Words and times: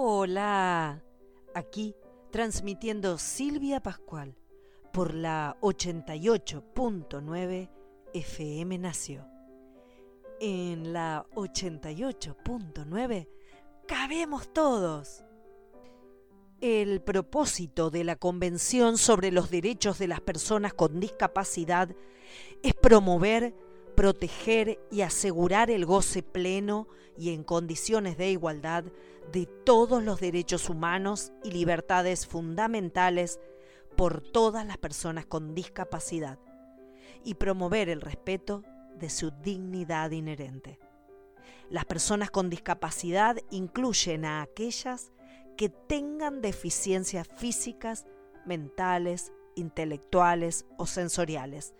Hola, 0.00 1.02
aquí 1.56 1.96
transmitiendo 2.30 3.18
Silvia 3.18 3.80
Pascual 3.80 4.36
por 4.92 5.12
la 5.12 5.56
88.9 5.60 7.68
FM 8.14 8.78
Nació. 8.78 9.26
En 10.38 10.92
la 10.92 11.26
88.9 11.34 13.28
cabemos 13.88 14.52
todos. 14.52 15.24
El 16.60 17.02
propósito 17.02 17.90
de 17.90 18.04
la 18.04 18.14
Convención 18.14 18.98
sobre 18.98 19.32
los 19.32 19.50
Derechos 19.50 19.98
de 19.98 20.06
las 20.06 20.20
Personas 20.20 20.74
con 20.74 21.00
Discapacidad 21.00 21.90
es 22.62 22.74
promover, 22.74 23.52
proteger 23.98 24.78
y 24.92 25.00
asegurar 25.00 25.72
el 25.72 25.84
goce 25.84 26.22
pleno 26.22 26.86
y 27.16 27.34
en 27.34 27.42
condiciones 27.42 28.16
de 28.16 28.30
igualdad 28.30 28.84
de 29.32 29.46
todos 29.46 30.04
los 30.04 30.20
derechos 30.20 30.70
humanos 30.70 31.32
y 31.42 31.50
libertades 31.50 32.24
fundamentales 32.24 33.40
por 33.96 34.20
todas 34.20 34.64
las 34.64 34.78
personas 34.78 35.26
con 35.26 35.52
discapacidad 35.52 36.38
y 37.24 37.34
promover 37.34 37.88
el 37.88 38.00
respeto 38.00 38.62
de 38.94 39.10
su 39.10 39.32
dignidad 39.32 40.12
inherente. 40.12 40.78
Las 41.68 41.84
personas 41.84 42.30
con 42.30 42.50
discapacidad 42.50 43.36
incluyen 43.50 44.24
a 44.24 44.42
aquellas 44.42 45.10
que 45.56 45.70
tengan 45.70 46.40
deficiencias 46.40 47.26
físicas, 47.36 48.06
mentales, 48.46 49.32
intelectuales 49.56 50.66
o 50.76 50.86
sensoriales 50.86 51.74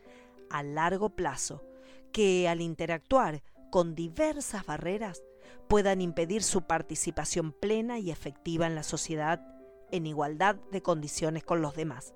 a 0.50 0.64
largo 0.64 1.10
plazo, 1.10 1.62
que 2.12 2.48
al 2.48 2.60
interactuar 2.60 3.42
con 3.70 3.94
diversas 3.94 4.64
barreras 4.64 5.22
puedan 5.68 6.00
impedir 6.00 6.42
su 6.42 6.62
participación 6.62 7.52
plena 7.52 7.98
y 7.98 8.10
efectiva 8.10 8.66
en 8.66 8.74
la 8.74 8.82
sociedad 8.82 9.40
en 9.90 10.06
igualdad 10.06 10.56
de 10.70 10.82
condiciones 10.82 11.44
con 11.44 11.62
los 11.62 11.74
demás. 11.74 12.14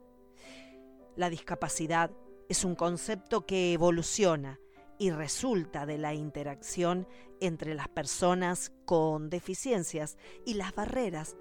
La 1.16 1.30
discapacidad 1.30 2.10
es 2.48 2.64
un 2.64 2.74
concepto 2.74 3.46
que 3.46 3.72
evoluciona 3.72 4.58
y 4.98 5.10
resulta 5.10 5.86
de 5.86 5.98
la 5.98 6.14
interacción 6.14 7.08
entre 7.40 7.74
las 7.74 7.88
personas 7.88 8.72
con 8.84 9.30
deficiencias 9.30 10.16
y 10.44 10.54
las 10.54 10.74
barreras 10.74 11.36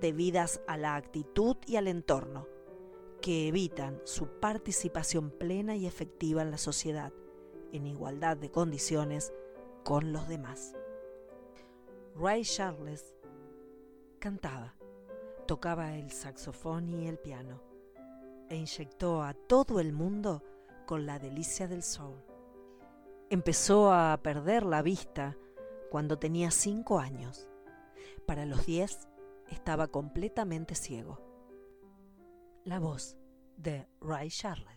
debidas 0.00 0.60
a 0.66 0.76
la 0.76 0.96
actitud 0.96 1.56
y 1.66 1.76
al 1.76 1.88
entorno, 1.88 2.46
que 3.20 3.48
evitan 3.48 4.00
su 4.04 4.40
participación 4.40 5.30
plena 5.30 5.76
y 5.76 5.86
efectiva 5.86 6.42
en 6.42 6.50
la 6.50 6.58
sociedad, 6.58 7.12
en 7.72 7.86
igualdad 7.86 8.36
de 8.36 8.50
condiciones 8.50 9.32
con 9.84 10.12
los 10.12 10.28
demás. 10.28 10.74
Ray 12.16 12.42
Charles 12.42 13.14
cantaba, 14.18 14.74
tocaba 15.46 15.96
el 15.96 16.10
saxofón 16.10 16.88
y 16.88 17.08
el 17.08 17.18
piano 17.18 17.62
e 18.48 18.56
inyectó 18.56 19.22
a 19.22 19.32
todo 19.32 19.80
el 19.80 19.92
mundo 19.92 20.42
con 20.86 21.06
la 21.06 21.18
delicia 21.18 21.68
del 21.68 21.82
soul. 21.82 22.22
Empezó 23.30 23.92
a 23.92 24.18
perder 24.22 24.64
la 24.64 24.82
vista 24.82 25.36
cuando 25.90 26.18
tenía 26.18 26.50
cinco 26.50 26.98
años. 26.98 27.48
Para 28.26 28.44
los 28.44 28.66
diez 28.66 29.08
estaba 29.48 29.86
completamente 29.86 30.74
ciego. 30.74 31.20
La 32.64 32.80
voz 32.80 33.16
de 33.56 33.86
Ray 34.00 34.30
Charles. 34.30 34.76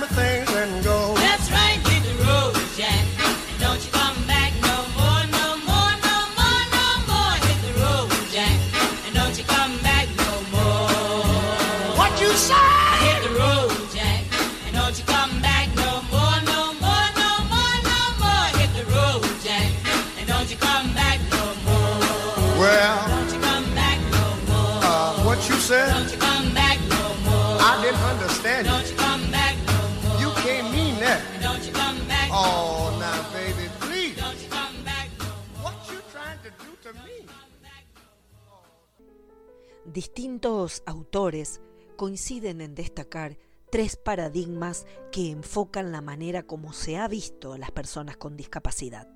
Autores 40.85 41.61
coinciden 41.97 42.61
en 42.61 42.75
destacar 42.75 43.37
tres 43.69 43.95
paradigmas 43.95 44.85
que 45.11 45.29
enfocan 45.29 45.91
la 45.91 46.01
manera 46.01 46.43
como 46.43 46.73
se 46.73 46.97
ha 46.97 47.07
visto 47.07 47.53
a 47.53 47.57
las 47.57 47.71
personas 47.71 48.17
con 48.17 48.35
discapacidad. 48.35 49.07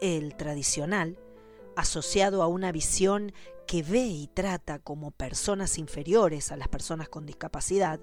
El 0.00 0.36
tradicional, 0.36 1.18
asociado 1.76 2.42
a 2.42 2.46
una 2.46 2.72
visión 2.72 3.32
que 3.66 3.82
ve 3.82 4.06
y 4.06 4.28
trata 4.28 4.78
como 4.78 5.10
personas 5.10 5.76
inferiores 5.78 6.50
a 6.50 6.56
las 6.56 6.68
personas 6.68 7.08
con 7.08 7.26
discapacidad, 7.26 8.00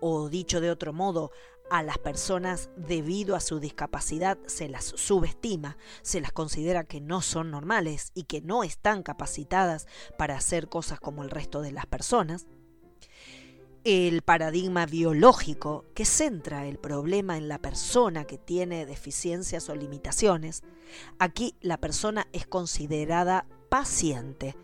o 0.00 0.28
dicho 0.28 0.60
de 0.60 0.70
otro 0.70 0.92
modo, 0.92 1.32
a 1.70 1.82
las 1.82 1.98
personas 1.98 2.68
debido 2.76 3.36
a 3.36 3.40
su 3.40 3.60
discapacidad 3.60 4.38
se 4.46 4.68
las 4.68 4.84
subestima, 4.84 5.76
se 6.02 6.20
las 6.20 6.32
considera 6.32 6.84
que 6.84 7.00
no 7.00 7.22
son 7.22 7.50
normales 7.50 8.10
y 8.14 8.24
que 8.24 8.42
no 8.42 8.64
están 8.64 9.02
capacitadas 9.02 9.86
para 10.18 10.36
hacer 10.36 10.68
cosas 10.68 11.00
como 11.00 11.22
el 11.22 11.30
resto 11.30 11.62
de 11.62 11.72
las 11.72 11.86
personas. 11.86 12.46
El 13.84 14.20
paradigma 14.20 14.84
biológico 14.84 15.86
que 15.94 16.04
centra 16.04 16.66
el 16.66 16.78
problema 16.78 17.38
en 17.38 17.48
la 17.48 17.58
persona 17.58 18.26
que 18.26 18.36
tiene 18.36 18.84
deficiencias 18.84 19.70
o 19.70 19.74
limitaciones. 19.74 20.62
Aquí 21.18 21.54
la 21.62 21.78
persona 21.78 22.26
es 22.32 22.46
considerada 22.46 23.46
paciente, 23.70 24.56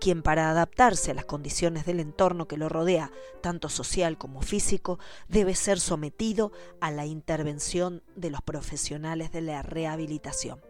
quien 0.00 0.22
para 0.22 0.48
adaptarse 0.48 1.10
a 1.10 1.14
las 1.14 1.26
condiciones 1.26 1.84
del 1.84 2.00
entorno 2.00 2.48
que 2.48 2.56
lo 2.56 2.68
rodea, 2.68 3.10
tanto 3.42 3.68
social 3.68 4.16
como 4.16 4.40
físico, 4.40 4.98
debe 5.28 5.54
ser 5.54 5.80
sometido 5.80 6.52
a 6.80 6.90
la 6.90 7.04
intervención 7.04 8.02
de 8.16 8.30
los 8.30 8.40
profesionales 8.40 9.32
de 9.32 9.42
la 9.42 9.62
rehabilitación. 9.62 10.60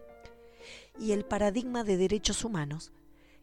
Y 0.98 1.12
el 1.12 1.24
paradigma 1.24 1.84
de 1.84 1.98
derechos 1.98 2.44
humanos, 2.44 2.92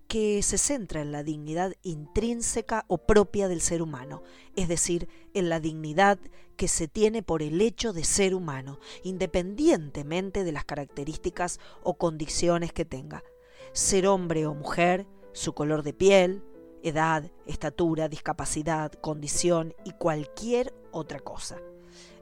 que 0.07 0.42
se 0.42 0.57
centra 0.57 1.01
en 1.01 1.12
la 1.12 1.24
dignidad 1.24 1.75
intrínseca 1.84 2.86
o 2.88 2.98
propia 2.98 3.48
del 3.48 3.62
ser 3.62 3.84
humano, 3.84 4.24
es 4.56 4.68
decir, 4.68 5.07
en 5.36 5.50
la 5.50 5.60
dignidad 5.60 6.18
que 6.57 6.68
se 6.68 6.88
tiene 6.88 7.22
por 7.22 7.44
el 7.44 7.62
hecho 7.62 7.94
de 7.94 8.04
ser 8.04 8.34
humano, 8.34 8.80
independientemente 9.04 10.44
de 10.44 10.51
las 10.51 10.66
características 10.66 11.60
o 11.84 11.94
condiciones 11.94 12.74
que 12.74 12.86
tenga 12.86 13.24
ser 13.74 14.07
hombre 14.07 14.45
o 14.45 14.54
mujer, 14.54 15.07
su 15.33 15.54
color 15.54 15.83
de 15.83 15.94
piel, 15.94 16.44
edad, 16.83 17.31
estatura, 17.45 18.07
discapacidad, 18.07 18.92
condición 18.94 19.74
y 19.83 19.92
cualquier 19.92 20.74
otra 20.92 21.19
cosa. 21.19 21.57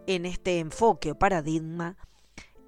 En 0.08 0.26
este 0.26 0.60
enfoque 0.60 1.12
o 1.12 1.20
paradigma, 1.20 1.98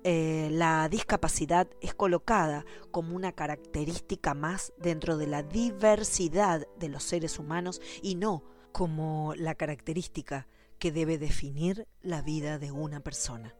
eh, 0.04 0.50
la 0.52 0.88
discapacidad 0.88 1.68
es 1.82 1.94
colocada 1.94 2.66
como 2.92 3.16
una 3.16 3.34
característica 3.34 4.34
más 4.34 4.72
dentro 4.78 5.18
de 5.18 5.28
la 5.28 5.44
diversidad 5.44 6.66
de 6.78 6.90
los 6.90 7.04
seres 7.04 7.38
humanos 7.38 7.82
y 8.02 8.16
no 8.16 8.44
como 8.72 9.34
la 9.36 9.56
característica 9.56 10.48
que 10.78 10.94
debe 10.94 11.18
definir 11.18 11.88
la 12.02 12.22
vida 12.22 12.60
de 12.60 12.72
una 12.72 13.02
persona. 13.02 13.56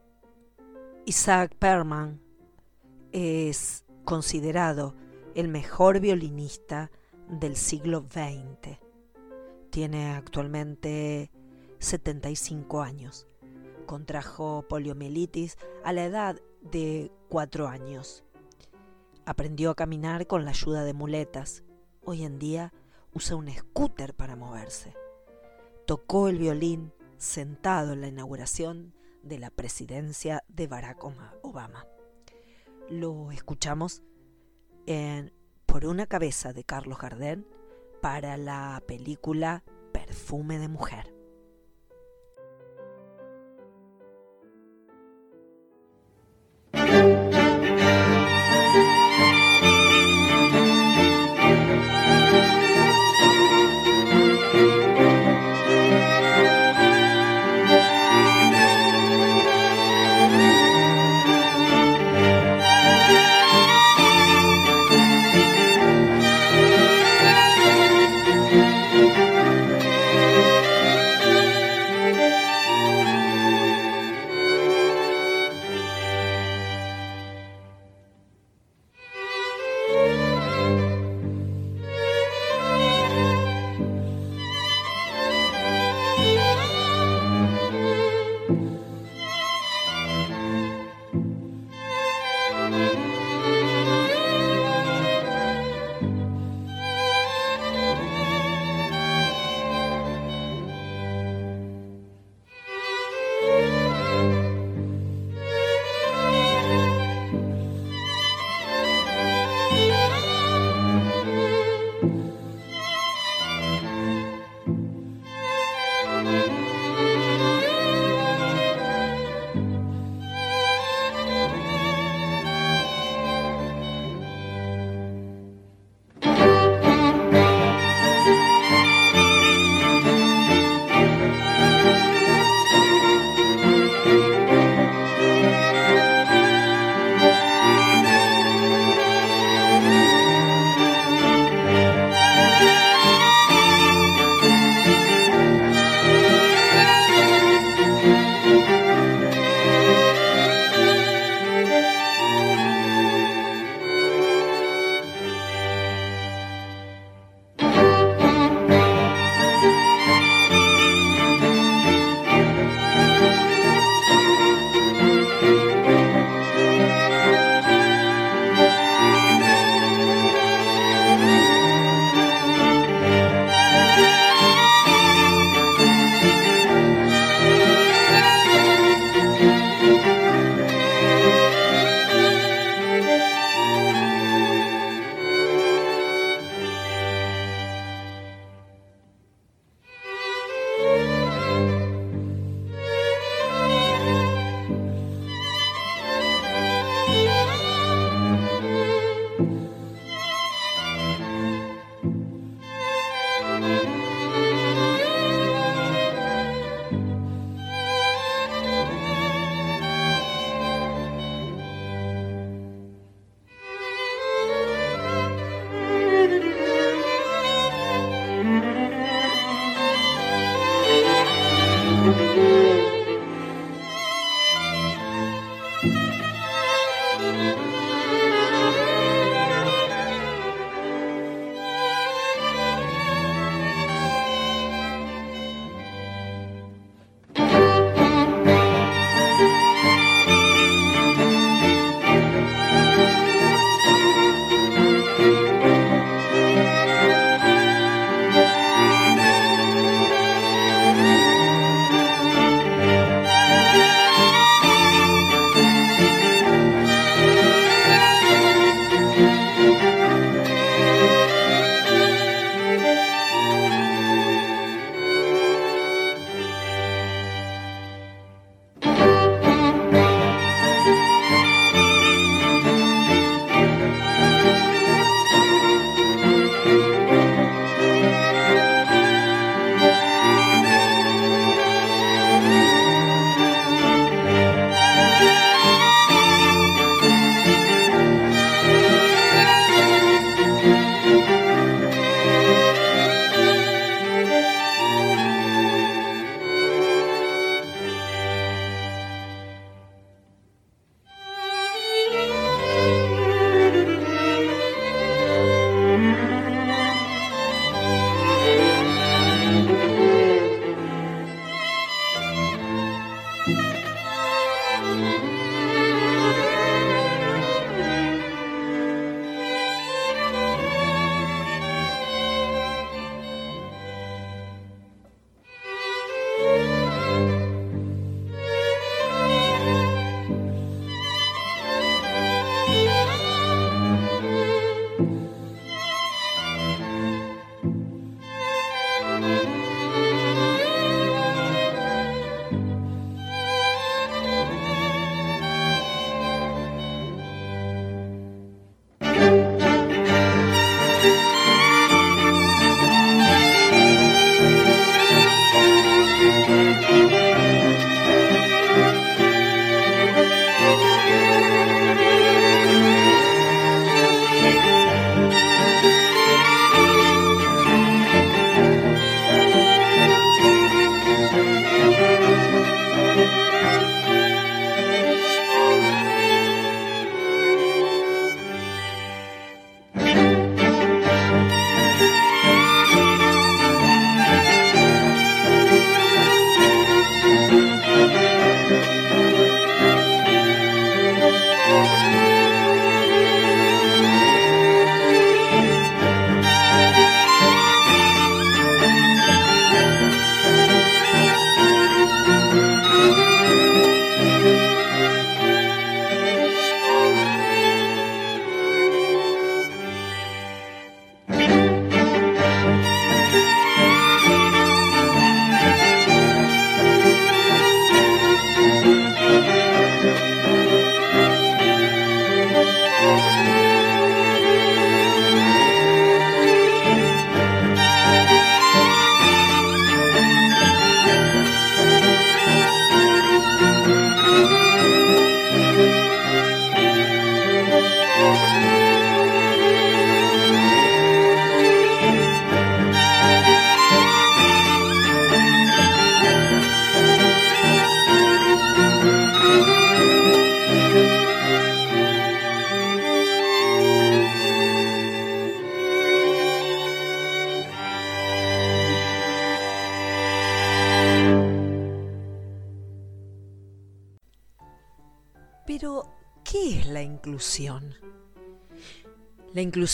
Isaac 1.04 1.54
Perman 1.58 2.20
es 3.12 3.84
considerado 4.04 4.94
el 5.34 5.48
mejor 5.48 6.00
violinista 6.00 6.90
del 7.28 7.56
siglo 7.56 8.06
XX. 8.10 8.78
Tiene 9.70 10.12
actualmente 10.12 11.30
75 11.78 12.82
años. 12.82 13.26
Contrajo 13.86 14.64
poliomielitis 14.68 15.56
a 15.84 15.92
la 15.92 16.04
edad 16.04 16.40
de 16.60 17.10
4 17.28 17.68
años. 17.68 18.24
Aprendió 19.24 19.70
a 19.70 19.76
caminar 19.76 20.26
con 20.26 20.44
la 20.44 20.50
ayuda 20.50 20.84
de 20.84 20.94
muletas. 20.94 21.62
Hoy 22.02 22.24
en 22.24 22.38
día 22.38 22.72
usa 23.12 23.36
un 23.36 23.50
scooter 23.50 24.14
para 24.14 24.36
moverse. 24.36 24.94
Tocó 25.86 26.28
el 26.28 26.38
violín 26.38 26.92
sentado 27.16 27.92
en 27.92 28.00
la 28.00 28.08
inauguración 28.08 28.94
de 29.22 29.38
la 29.38 29.50
presidencia 29.50 30.42
de 30.48 30.66
Barack 30.66 31.04
Obama. 31.42 31.86
Lo 32.88 33.30
escuchamos 33.30 34.02
en 34.90 35.32
Por 35.66 35.86
una 35.86 36.06
cabeza 36.06 36.52
de 36.52 36.64
Carlos 36.64 36.98
Gardel 36.98 37.46
para 38.02 38.36
la 38.36 38.82
película 38.88 39.62
Perfume 39.92 40.58
de 40.58 40.66
Mujer. 40.66 41.19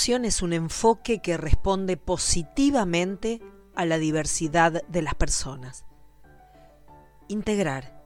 Es 0.07 0.41
un 0.41 0.53
enfoque 0.53 1.19
que 1.21 1.37
responde 1.37 1.97
positivamente 1.97 3.43
a 3.75 3.85
la 3.85 3.99
diversidad 3.99 4.85
de 4.87 5.03
las 5.03 5.17
personas. 5.17 5.85
Integrar 7.27 8.05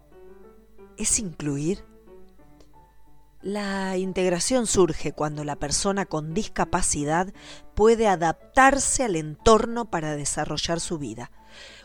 es 0.97 1.19
incluir. 1.19 1.85
La 3.43 3.99
integración 3.99 4.67
surge 4.67 5.13
cuando 5.13 5.45
la 5.45 5.57
persona 5.57 6.07
con 6.07 6.33
discapacidad 6.33 7.35
puede 7.75 8.09
adaptarse 8.09 9.05
al 9.05 9.15
entorno 9.15 9.91
para 9.91 10.17
desarrollar 10.17 10.81
su 10.81 10.97
vida. 10.97 11.31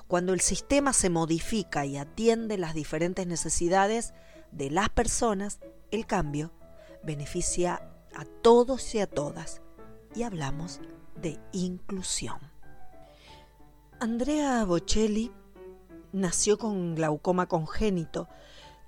Cuando 0.07 0.31
el 0.31 0.39
sistema 0.39 0.93
se 0.93 1.09
modifica 1.09 1.85
y 1.85 1.97
atiende 1.97 2.57
las 2.57 2.73
diferentes 2.73 3.27
necesidades 3.27 4.13
de 4.53 4.71
las 4.71 4.87
personas, 4.87 5.59
el 5.91 6.05
cambio 6.05 6.53
beneficia 7.03 7.81
a 8.15 8.23
todos 8.23 8.95
y 8.95 9.01
a 9.01 9.07
todas. 9.07 9.61
Y 10.15 10.23
hablamos 10.23 10.79
de 11.21 11.39
inclusión. 11.51 12.37
Andrea 13.99 14.63
Bocelli 14.65 15.31
nació 16.11 16.57
con 16.57 16.95
glaucoma 16.95 17.47
congénito 17.47 18.27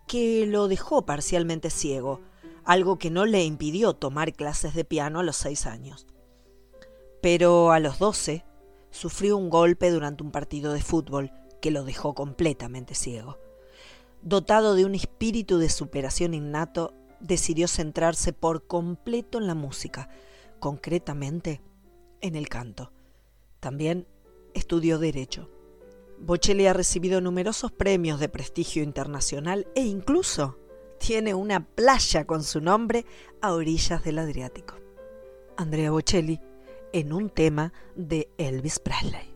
que 0.08 0.46
lo 0.46 0.68
dejó 0.68 1.06
parcialmente 1.06 1.70
ciego, 1.70 2.22
algo 2.64 2.98
que 2.98 3.10
no 3.10 3.26
le 3.26 3.44
impidió 3.44 3.94
tomar 3.94 4.34
clases 4.34 4.74
de 4.74 4.86
piano 4.86 5.20
a 5.20 5.24
los 5.24 5.36
seis 5.36 5.66
años. 5.66 6.08
Pero 7.22 7.72
a 7.72 7.80
los 7.80 8.00
doce 8.00 8.46
sufrió 8.90 9.38
un 9.38 9.50
golpe 9.50 9.92
durante 9.92 10.24
un 10.24 10.32
partido 10.32 10.74
de 10.74 10.82
fútbol 10.82 11.32
que 11.62 11.72
lo 11.72 11.84
dejó 11.84 12.14
completamente 12.14 12.96
ciego. 12.96 13.38
Dotado 14.22 14.76
de 14.76 14.86
un 14.86 14.96
espíritu 14.96 15.58
de 15.58 15.70
superación 15.70 16.34
innato, 16.34 16.94
decidió 17.20 17.68
centrarse 17.68 18.34
por 18.34 18.68
completo 18.68 19.38
en 19.38 19.48
la 19.48 19.56
música, 19.56 20.10
concretamente 20.60 21.62
en 22.22 22.36
el 22.36 22.50
canto. 22.50 22.92
También 23.60 24.08
estudió 24.54 25.00
Derecho. 25.00 25.50
Bocelli 26.20 26.66
ha 26.66 26.74
recibido 26.74 27.22
numerosos 27.22 27.72
premios 27.72 28.20
de 28.20 28.30
prestigio 28.30 28.84
internacional 28.84 29.68
e 29.76 29.82
incluso 29.82 30.58
tiene 31.00 31.34
una 31.34 31.66
playa 31.66 32.26
con 32.26 32.44
su 32.44 32.60
nombre 32.60 33.06
a 33.42 33.54
orillas 33.54 34.04
del 34.04 34.20
Adriático. 34.20 34.76
Andrea 35.58 35.92
Bocelli 35.92 36.40
en 36.94 37.14
un 37.14 37.30
tema 37.30 37.74
de 37.96 38.30
Elvis 38.38 38.80
Presley. 38.80 39.36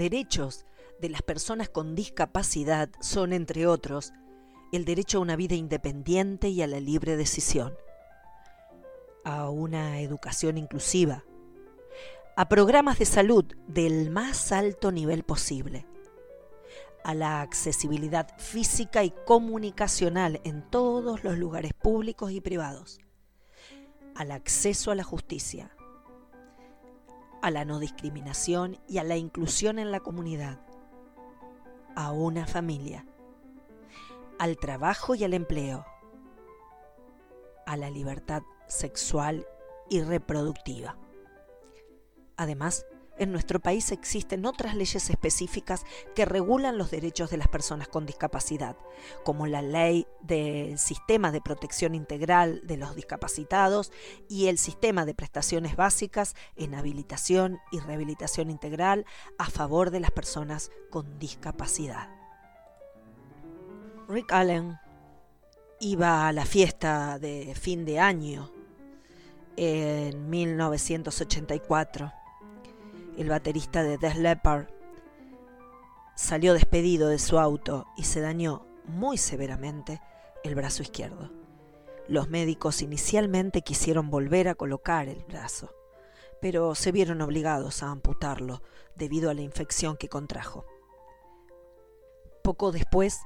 derechos 0.00 0.64
de 0.98 1.10
las 1.10 1.20
personas 1.20 1.68
con 1.68 1.94
discapacidad 1.94 2.88
son, 3.00 3.34
entre 3.34 3.66
otros, 3.66 4.14
el 4.72 4.86
derecho 4.86 5.18
a 5.18 5.20
una 5.20 5.36
vida 5.36 5.54
independiente 5.54 6.48
y 6.48 6.62
a 6.62 6.66
la 6.66 6.80
libre 6.80 7.18
decisión, 7.18 7.74
a 9.24 9.50
una 9.50 10.00
educación 10.00 10.56
inclusiva, 10.56 11.24
a 12.34 12.48
programas 12.48 12.98
de 12.98 13.04
salud 13.04 13.44
del 13.66 14.10
más 14.10 14.52
alto 14.52 14.90
nivel 14.90 15.22
posible, 15.22 15.86
a 17.04 17.12
la 17.12 17.42
accesibilidad 17.42 18.28
física 18.38 19.04
y 19.04 19.10
comunicacional 19.26 20.40
en 20.44 20.62
todos 20.70 21.24
los 21.24 21.36
lugares 21.36 21.74
públicos 21.74 22.32
y 22.32 22.40
privados, 22.40 23.00
al 24.14 24.30
acceso 24.30 24.90
a 24.90 24.94
la 24.94 25.04
justicia, 25.04 25.70
a 27.42 27.50
la 27.50 27.64
no 27.64 27.78
discriminación 27.78 28.78
y 28.86 28.98
a 28.98 29.04
la 29.04 29.16
inclusión 29.16 29.78
en 29.78 29.90
la 29.90 30.00
comunidad, 30.00 30.60
a 31.96 32.12
una 32.12 32.46
familia, 32.46 33.06
al 34.38 34.56
trabajo 34.56 35.14
y 35.14 35.24
al 35.24 35.34
empleo, 35.34 35.84
a 37.66 37.76
la 37.76 37.90
libertad 37.90 38.42
sexual 38.68 39.46
y 39.88 40.02
reproductiva. 40.02 40.96
Además, 42.36 42.86
en 43.20 43.32
nuestro 43.32 43.60
país 43.60 43.92
existen 43.92 44.46
otras 44.46 44.74
leyes 44.74 45.10
específicas 45.10 45.84
que 46.14 46.24
regulan 46.24 46.78
los 46.78 46.90
derechos 46.90 47.28
de 47.30 47.36
las 47.36 47.48
personas 47.48 47.86
con 47.86 48.06
discapacidad, 48.06 48.76
como 49.24 49.46
la 49.46 49.60
ley 49.60 50.06
del 50.22 50.78
Sistema 50.78 51.30
de 51.30 51.42
Protección 51.42 51.94
Integral 51.94 52.62
de 52.66 52.78
los 52.78 52.96
Discapacitados 52.96 53.92
y 54.26 54.46
el 54.46 54.56
Sistema 54.56 55.04
de 55.04 55.14
Prestaciones 55.14 55.76
Básicas 55.76 56.34
en 56.56 56.74
Habilitación 56.74 57.60
y 57.70 57.80
Rehabilitación 57.80 58.50
Integral 58.50 59.04
a 59.36 59.50
favor 59.50 59.90
de 59.90 60.00
las 60.00 60.10
personas 60.10 60.70
con 60.88 61.18
discapacidad. 61.18 62.08
Rick 64.08 64.32
Allen 64.32 64.78
iba 65.78 66.26
a 66.26 66.32
la 66.32 66.46
fiesta 66.46 67.18
de 67.18 67.54
fin 67.54 67.84
de 67.84 68.00
año 68.00 68.50
en 69.56 70.30
1984 70.30 72.19
el 73.16 73.28
baterista 73.28 73.82
de 73.82 73.98
Death 73.98 74.16
Leppard, 74.16 74.66
salió 76.14 76.52
despedido 76.54 77.08
de 77.08 77.18
su 77.18 77.38
auto 77.38 77.86
y 77.96 78.04
se 78.04 78.20
dañó 78.20 78.66
muy 78.84 79.16
severamente 79.16 80.00
el 80.44 80.54
brazo 80.54 80.82
izquierdo. 80.82 81.30
Los 82.08 82.28
médicos 82.28 82.82
inicialmente 82.82 83.62
quisieron 83.62 84.10
volver 84.10 84.48
a 84.48 84.54
colocar 84.54 85.08
el 85.08 85.24
brazo, 85.24 85.74
pero 86.40 86.74
se 86.74 86.92
vieron 86.92 87.22
obligados 87.22 87.82
a 87.82 87.90
amputarlo 87.90 88.62
debido 88.96 89.30
a 89.30 89.34
la 89.34 89.42
infección 89.42 89.96
que 89.96 90.08
contrajo. 90.08 90.66
Poco 92.42 92.72
después, 92.72 93.20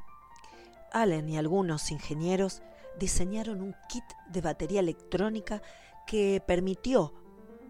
Allen 0.92 1.28
y 1.28 1.38
algunos 1.38 1.90
ingenieros 1.90 2.62
diseñaron 2.98 3.60
un 3.60 3.74
kit 3.88 4.04
de 4.28 4.40
batería 4.40 4.80
electrónica 4.80 5.62
que 6.06 6.42
permitió 6.46 7.12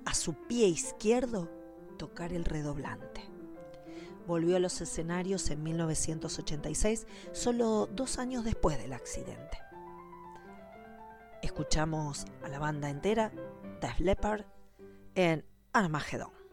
a 0.05 0.15
su 0.15 0.35
pie 0.35 0.67
izquierdo 0.67 1.49
tocar 1.95 2.33
el 2.33 2.45
redoblante. 2.45 3.23
Volvió 4.27 4.57
a 4.57 4.61
los 4.61 4.81
escenarios 4.81 5.51
en 5.51 5.63
1986, 5.63 7.07
solo 7.33 7.87
dos 7.87 8.19
años 8.19 8.45
después 8.45 8.79
del 8.79 8.93
accidente. 8.93 9.59
Escuchamos 11.43 12.25
a 12.43 12.49
la 12.49 12.59
banda 12.59 12.89
entera, 12.89 13.31
Def 13.81 14.01
Leppard, 14.01 14.45
en 15.15 15.45
Armageddon. 15.73 16.44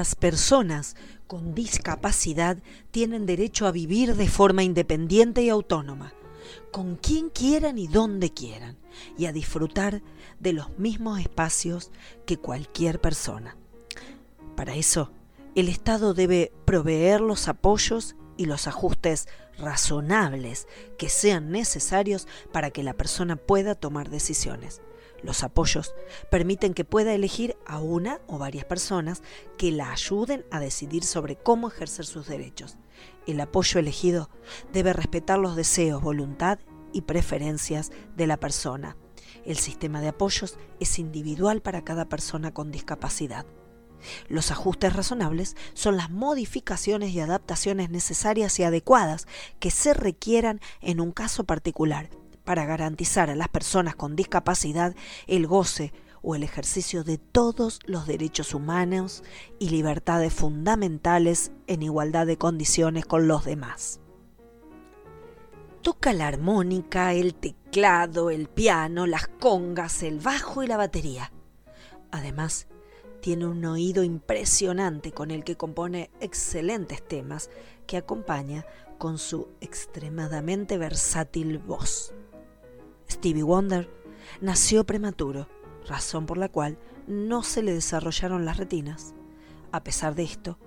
Las 0.00 0.14
personas 0.14 0.96
con 1.26 1.54
discapacidad 1.54 2.56
tienen 2.90 3.26
derecho 3.26 3.66
a 3.66 3.70
vivir 3.70 4.16
de 4.16 4.28
forma 4.30 4.62
independiente 4.62 5.42
y 5.42 5.50
autónoma, 5.50 6.14
con 6.72 6.96
quien 6.96 7.28
quieran 7.28 7.76
y 7.76 7.86
donde 7.86 8.32
quieran, 8.32 8.78
y 9.18 9.26
a 9.26 9.32
disfrutar 9.32 10.00
de 10.38 10.54
los 10.54 10.78
mismos 10.78 11.20
espacios 11.20 11.90
que 12.24 12.38
cualquier 12.38 12.98
persona. 12.98 13.58
Para 14.56 14.74
eso, 14.74 15.10
el 15.54 15.68
Estado 15.68 16.14
debe 16.14 16.50
proveer 16.64 17.20
los 17.20 17.46
apoyos 17.46 18.16
y 18.38 18.46
los 18.46 18.66
ajustes 18.66 19.28
razonables 19.58 20.66
que 20.96 21.10
sean 21.10 21.50
necesarios 21.50 22.26
para 22.52 22.70
que 22.70 22.82
la 22.82 22.94
persona 22.94 23.36
pueda 23.36 23.74
tomar 23.74 24.08
decisiones. 24.08 24.80
Los 25.22 25.42
apoyos 25.42 25.94
permiten 26.30 26.74
que 26.74 26.84
pueda 26.84 27.14
elegir 27.14 27.56
a 27.66 27.78
una 27.80 28.20
o 28.26 28.38
varias 28.38 28.64
personas 28.64 29.22
que 29.58 29.70
la 29.70 29.92
ayuden 29.92 30.44
a 30.50 30.60
decidir 30.60 31.04
sobre 31.04 31.36
cómo 31.36 31.68
ejercer 31.68 32.06
sus 32.06 32.26
derechos. 32.26 32.78
El 33.26 33.40
apoyo 33.40 33.80
elegido 33.80 34.30
debe 34.72 34.92
respetar 34.92 35.38
los 35.38 35.56
deseos, 35.56 36.02
voluntad 36.02 36.58
y 36.92 37.02
preferencias 37.02 37.92
de 38.16 38.26
la 38.26 38.38
persona. 38.38 38.96
El 39.44 39.56
sistema 39.56 40.00
de 40.00 40.08
apoyos 40.08 40.58
es 40.80 40.98
individual 40.98 41.62
para 41.62 41.84
cada 41.84 42.08
persona 42.08 42.52
con 42.52 42.70
discapacidad. 42.70 43.46
Los 44.28 44.50
ajustes 44.50 44.94
razonables 44.94 45.56
son 45.74 45.98
las 45.98 46.10
modificaciones 46.10 47.10
y 47.10 47.20
adaptaciones 47.20 47.90
necesarias 47.90 48.58
y 48.58 48.64
adecuadas 48.64 49.26
que 49.58 49.70
se 49.70 49.92
requieran 49.92 50.60
en 50.80 51.00
un 51.00 51.12
caso 51.12 51.44
particular 51.44 52.08
para 52.44 52.64
garantizar 52.64 53.30
a 53.30 53.34
las 53.34 53.48
personas 53.48 53.96
con 53.96 54.16
discapacidad 54.16 54.94
el 55.26 55.46
goce 55.46 55.92
o 56.22 56.34
el 56.34 56.42
ejercicio 56.42 57.04
de 57.04 57.18
todos 57.18 57.80
los 57.86 58.06
derechos 58.06 58.54
humanos 58.54 59.22
y 59.58 59.70
libertades 59.70 60.32
fundamentales 60.32 61.52
en 61.66 61.82
igualdad 61.82 62.26
de 62.26 62.36
condiciones 62.36 63.06
con 63.06 63.28
los 63.28 63.44
demás. 63.44 64.00
Toca 65.82 66.12
la 66.12 66.28
armónica, 66.28 67.14
el 67.14 67.34
teclado, 67.34 68.30
el 68.30 68.48
piano, 68.48 69.06
las 69.06 69.28
congas, 69.28 70.02
el 70.02 70.20
bajo 70.20 70.62
y 70.62 70.66
la 70.66 70.76
batería. 70.76 71.32
Además, 72.10 72.66
tiene 73.20 73.46
un 73.46 73.64
oído 73.64 74.02
impresionante 74.02 75.12
con 75.12 75.30
el 75.30 75.44
que 75.44 75.56
compone 75.56 76.10
excelentes 76.20 77.06
temas 77.06 77.50
que 77.86 77.96
acompaña 77.96 78.66
con 78.98 79.18
su 79.18 79.48
extremadamente 79.60 80.76
versátil 80.76 81.58
voz. 81.58 82.12
Stevie 83.10 83.42
Wonder 83.42 83.90
nació 84.40 84.84
prematuro, 84.84 85.48
razón 85.86 86.26
por 86.26 86.38
la 86.38 86.48
cual 86.48 86.78
no 87.06 87.42
se 87.42 87.62
le 87.62 87.74
desarrollaron 87.74 88.44
las 88.44 88.56
retinas. 88.56 89.14
A 89.72 89.82
pesar 89.82 90.14
de 90.14 90.22
esto, 90.24 90.58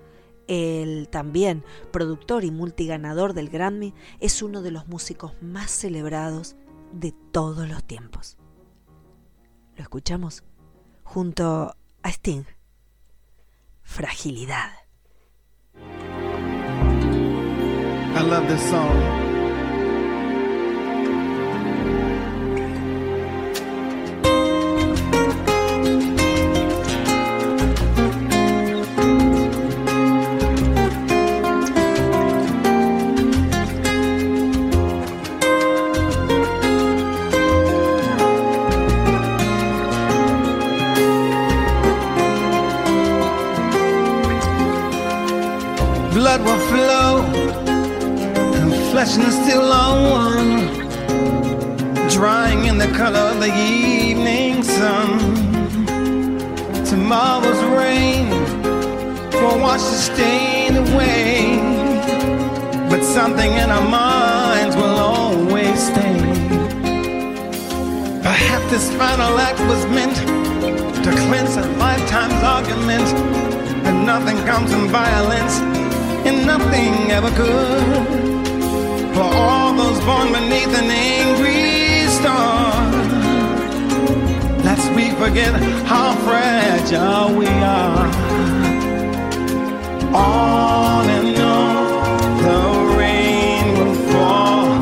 el 0.47 1.08
también 1.10 1.63
productor 1.91 2.43
y 2.43 2.51
multiganador 2.51 3.34
del 3.34 3.49
Grammy 3.49 3.93
es 4.19 4.41
uno 4.41 4.62
de 4.62 4.71
los 4.71 4.88
músicos 4.88 5.34
más 5.41 5.71
celebrados 5.71 6.56
de 6.91 7.13
todos 7.32 7.67
los 7.67 7.84
tiempos. 7.84 8.38
Lo 9.75 9.84
escuchamos 9.84 10.43
junto 11.03 11.75
a 12.03 12.10
Sting. 12.10 12.43
Fragilidad. 13.82 14.71
I 18.15 18.21
love 18.21 18.47
this 18.47 18.62
song. 18.69 19.22
And 49.03 49.33
still 49.33 49.69
on 49.69 50.65
drying 52.09 52.67
in 52.67 52.77
the 52.77 52.87
color 52.95 53.19
of 53.19 53.39
the 53.41 53.53
evening 53.53 54.63
sun. 54.63 55.19
Tomorrow's 56.85 57.61
rain 57.75 58.29
will 59.33 59.59
wash 59.59 59.81
the 59.81 59.99
stain 60.07 60.77
away, 60.77 61.57
but 62.89 63.03
something 63.03 63.51
in 63.51 63.69
our 63.69 63.89
minds 63.89 64.77
will 64.77 64.97
always 64.97 65.83
stay. 65.83 66.17
Perhaps 68.23 68.71
this 68.71 68.89
final 68.95 69.37
act 69.37 69.59
was 69.67 69.85
meant 69.87 70.15
to 71.03 71.11
cleanse 71.27 71.57
a 71.57 71.67
lifetime's 71.71 72.41
argument, 72.41 73.07
and 73.85 74.05
nothing 74.05 74.37
comes 74.45 74.71
from 74.71 74.87
violence 74.87 75.59
and 76.25 76.47
nothing 76.47 77.11
ever 77.11 77.31
could. 77.31 78.52
For 79.13 79.21
all 79.21 79.73
those 79.76 79.99
born 80.06 80.32
beneath 80.34 80.73
an 80.76 80.89
angry 80.89 82.08
star, 82.08 82.73
lest 84.63 84.91
we 84.95 85.12
forget 85.12 85.54
how 85.86 86.15
fragile 86.26 87.38
we 87.38 87.47
are. 87.47 88.08
On 90.15 91.06
and 91.17 91.38
on, 91.38 92.38
the 92.43 92.97
rain 92.97 93.78
will 93.78 93.95
fall 94.12 94.80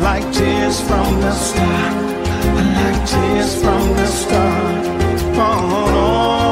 like 0.00 0.24
tears 0.32 0.80
from 0.80 1.20
the 1.20 1.32
star, 1.32 1.92
like 2.78 3.00
tears 3.06 3.54
from 3.62 3.82
the 3.98 4.06
star. 4.06 4.84
On 5.38 6.43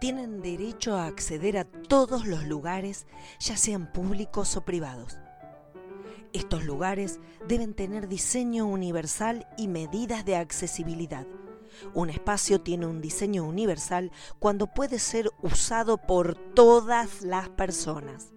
tienen 0.00 0.42
derecho 0.42 0.96
a 0.96 1.06
acceder 1.06 1.58
a 1.58 1.64
todos 1.64 2.26
los 2.26 2.44
lugares, 2.44 3.06
ya 3.40 3.56
sean 3.56 3.92
públicos 3.92 4.56
o 4.56 4.64
privados. 4.64 5.18
Estos 6.32 6.64
lugares 6.64 7.20
deben 7.46 7.74
tener 7.74 8.06
diseño 8.06 8.66
universal 8.66 9.48
y 9.56 9.66
medidas 9.66 10.24
de 10.24 10.36
accesibilidad. 10.36 11.26
Un 11.94 12.10
espacio 12.10 12.60
tiene 12.60 12.86
un 12.86 13.00
diseño 13.00 13.44
universal 13.44 14.10
cuando 14.38 14.66
puede 14.66 14.98
ser 14.98 15.30
usado 15.42 15.96
por 15.96 16.34
todas 16.54 17.22
las 17.22 17.48
personas. 17.48 18.32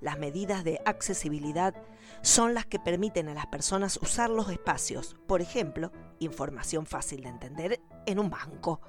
Las 0.00 0.18
medidas 0.18 0.64
de 0.64 0.80
accesibilidad 0.84 1.74
son 2.22 2.54
las 2.54 2.66
que 2.66 2.78
permiten 2.78 3.28
a 3.28 3.34
las 3.34 3.46
personas 3.46 3.98
usar 4.02 4.30
los 4.30 4.50
espacios, 4.50 5.16
por 5.26 5.40
ejemplo, 5.40 5.92
información 6.18 6.86
fácil 6.86 7.22
de 7.22 7.28
entender 7.28 7.80
en 8.06 8.18
un 8.18 8.30
banco, 8.30 8.80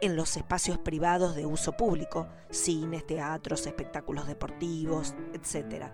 en 0.00 0.16
los 0.16 0.36
espacios 0.36 0.78
privados 0.78 1.34
de 1.36 1.46
uso 1.46 1.72
público, 1.72 2.28
cines, 2.50 3.06
teatros, 3.06 3.66
espectáculos 3.66 4.26
deportivos, 4.26 5.14
etc. 5.32 5.86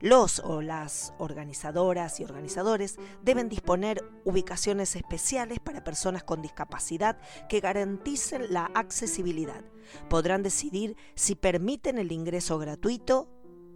Los 0.00 0.40
o 0.40 0.60
las 0.60 1.14
organizadoras 1.18 2.20
y 2.20 2.24
organizadores 2.24 2.96
deben 3.22 3.48
disponer 3.48 4.04
ubicaciones 4.24 4.96
especiales 4.96 5.60
para 5.60 5.84
personas 5.84 6.24
con 6.24 6.42
discapacidad 6.42 7.16
que 7.48 7.60
garanticen 7.60 8.52
la 8.52 8.66
accesibilidad. 8.74 9.64
Podrán 10.10 10.42
decidir 10.42 10.96
si 11.14 11.36
permiten 11.36 11.98
el 11.98 12.12
ingreso 12.12 12.58
gratuito 12.58 13.30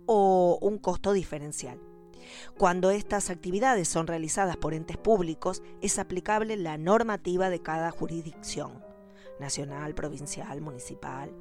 o 0.07 0.59
un 0.61 0.79
costo 0.79 1.13
diferencial. 1.13 1.88
Cuando 2.57 2.91
estas 2.91 3.31
actividades 3.31 3.89
son 3.89 4.07
realizadas 4.07 4.57
por 4.57 4.75
entes 4.75 4.97
públicos, 4.97 5.63
es 5.81 5.99
aplicable 5.99 6.57
la 6.57 6.79
normativa 6.79 7.51
de 7.51 7.61
cada 7.61 7.91
jurisdicción, 7.91 8.85
nacional, 9.39 9.95
provincial, 9.95 10.61
municipal, 10.61 11.33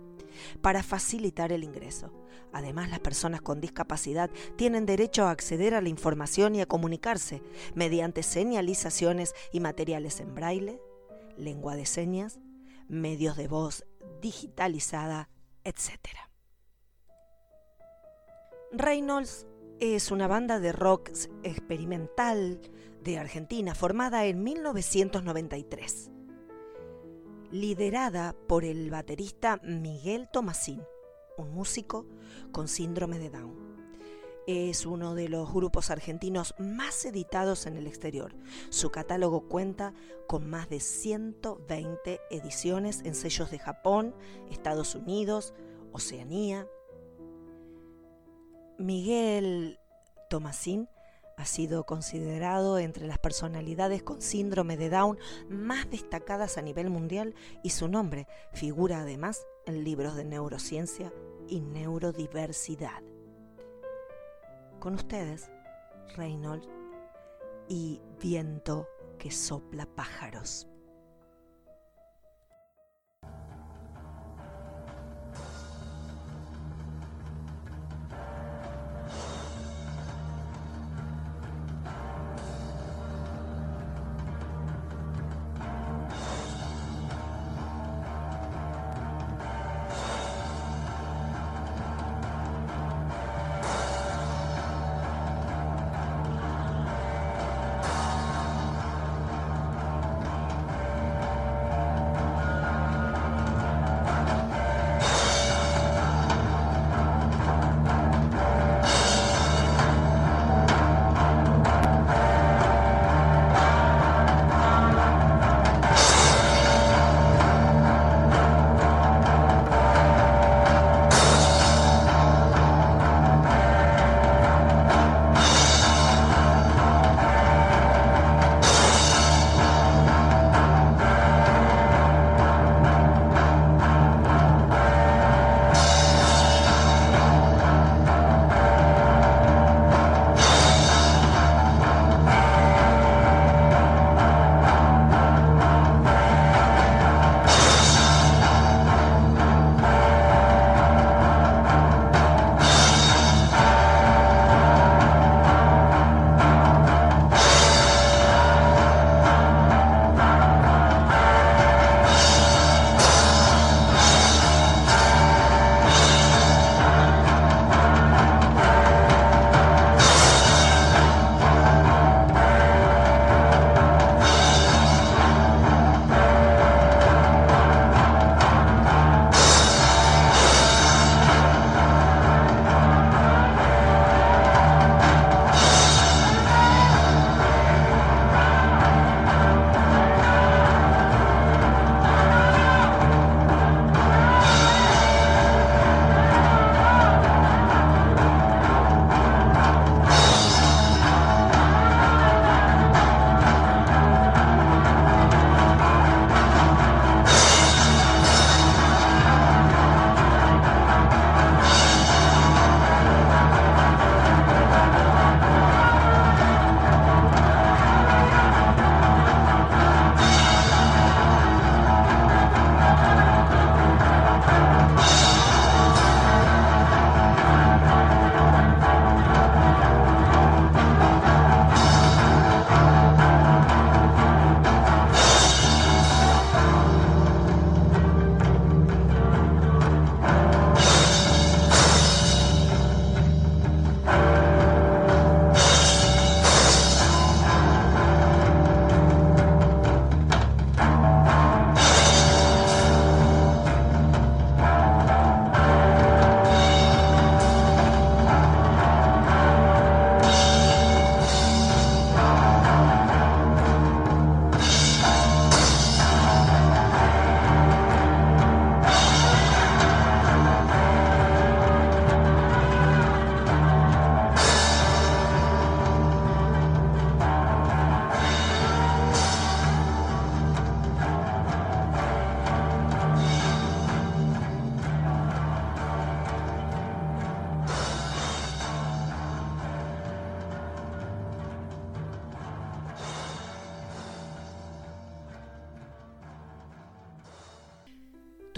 para 0.61 0.83
facilitar 0.83 1.51
el 1.51 1.63
ingreso. 1.63 2.11
Además, 2.53 2.89
las 2.89 2.99
personas 2.99 3.41
con 3.41 3.59
discapacidad 3.59 4.29
tienen 4.55 4.85
derecho 4.85 5.25
a 5.25 5.31
acceder 5.31 5.73
a 5.73 5.81
la 5.81 5.89
información 5.89 6.55
y 6.55 6.61
a 6.61 6.65
comunicarse 6.65 7.41
mediante 7.75 8.23
señalizaciones 8.23 9.33
y 9.51 9.59
materiales 9.59 10.19
en 10.19 10.33
braille, 10.33 10.81
lengua 11.35 11.75
de 11.75 11.85
señas, 11.85 12.39
medios 12.87 13.35
de 13.37 13.47
voz 13.47 13.85
digitalizada, 14.21 15.29
etc. 15.63 15.91
Reynolds 18.71 19.45
es 19.79 20.09
una 20.11 20.27
banda 20.27 20.59
de 20.59 20.71
rock 20.71 21.11
experimental 21.43 22.59
de 23.03 23.19
Argentina 23.19 23.75
formada 23.75 24.25
en 24.25 24.43
1993, 24.43 26.09
liderada 27.51 28.35
por 28.47 28.65
el 28.65 28.89
baterista 28.89 29.59
Miguel 29.63 30.29
Tomasín, 30.33 30.81
un 31.37 31.51
músico 31.51 32.07
con 32.51 32.67
síndrome 32.67 33.19
de 33.19 33.29
Down. 33.29 33.67
Es 34.47 34.85
uno 34.85 35.13
de 35.13 35.29
los 35.29 35.53
grupos 35.53 35.91
argentinos 35.91 36.55
más 36.57 37.05
editados 37.05 37.65
en 37.67 37.77
el 37.77 37.85
exterior. 37.85 38.33
Su 38.69 38.89
catálogo 38.91 39.47
cuenta 39.47 39.93
con 40.25 40.49
más 40.49 40.69
de 40.69 40.79
120 40.79 42.21
ediciones 42.31 43.01
en 43.03 43.13
sellos 43.13 43.51
de 43.51 43.59
Japón, 43.59 44.15
Estados 44.49 44.95
Unidos, 44.95 45.53
Oceanía, 45.91 46.65
Miguel 48.79 49.79
Tomasín 50.29 50.87
ha 51.35 51.45
sido 51.45 51.85
considerado 51.85 52.77
entre 52.79 53.07
las 53.07 53.17
personalidades 53.17 54.03
con 54.03 54.21
síndrome 54.21 54.77
de 54.77 54.89
Down 54.89 55.17
más 55.49 55.89
destacadas 55.89 56.57
a 56.57 56.61
nivel 56.61 56.89
mundial 56.89 57.35
y 57.63 57.71
su 57.71 57.87
nombre 57.87 58.27
figura 58.53 59.01
además 59.01 59.45
en 59.65 59.83
libros 59.83 60.15
de 60.15 60.25
neurociencia 60.25 61.11
y 61.47 61.61
neurodiversidad. 61.61 63.01
Con 64.79 64.93
ustedes, 64.95 65.49
Reynolds 66.15 66.67
y 67.67 68.01
Viento 68.21 68.87
que 69.17 69.31
sopla 69.31 69.85
pájaros. 69.85 70.67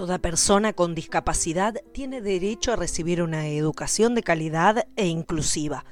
Toda 0.10 0.18
persona 0.18 0.74
con 0.74 0.96
discapacidad 0.96 1.76
tiene 1.94 2.20
derecho 2.20 2.74
a 2.74 2.76
recibir 2.76 3.22
una 3.22 3.46
educación 3.46 4.16
de 4.16 4.24
calidad 4.24 4.88
e 4.96 5.06
inclusiva. 5.06 5.86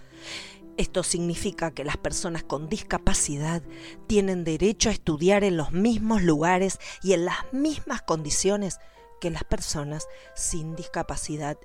Esto 0.76 1.03
significa 1.03 1.70
que 1.70 1.84
las 1.84 1.97
personas 1.97 2.41
con 2.41 2.68
discapacidad 2.68 3.61
tienen 4.07 4.43
derecho 4.43 4.89
a 4.89 4.93
estudiar 4.93 5.43
en 5.43 5.55
los 5.55 5.72
mismos 5.72 6.24
lugares 6.24 6.80
y 7.03 7.13
en 7.13 7.26
las 7.26 7.36
mismas 7.51 8.01
condiciones 8.01 8.80
que 9.22 9.30
las 9.30 9.43
personas 9.43 10.07
sin 10.34 10.76
discapacidad 10.76 11.59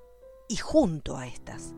y 0.46 0.56
junto 0.56 1.16
a 1.16 1.28
estas. 1.28 1.72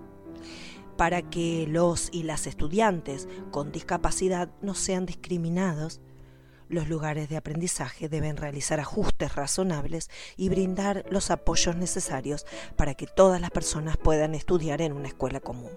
Para 0.97 1.23
que 1.23 1.69
los 1.69 2.09
y 2.11 2.25
las 2.25 2.49
estudiantes 2.49 3.29
con 3.53 3.71
discapacidad 3.71 4.51
no 4.61 4.75
sean 4.75 5.07
discriminados, 5.07 6.01
los 6.75 6.89
lugares 6.89 7.29
de 7.29 7.37
aprendizaje 7.37 8.09
deben 8.09 8.37
realizar 8.37 8.81
ajustes 8.81 9.35
razonables 9.35 10.11
y 10.37 10.49
brindar 10.49 11.05
los 11.09 11.31
apoyos 11.31 11.77
necesarios 11.77 12.45
para 12.77 12.95
que 12.95 13.07
todas 13.07 13.41
las 13.41 13.51
personas 13.51 13.97
puedan 13.97 14.35
estudiar 14.35 14.83
en 14.83 14.93
una 14.93 15.09
escuela 15.09 15.41
común. 15.41 15.71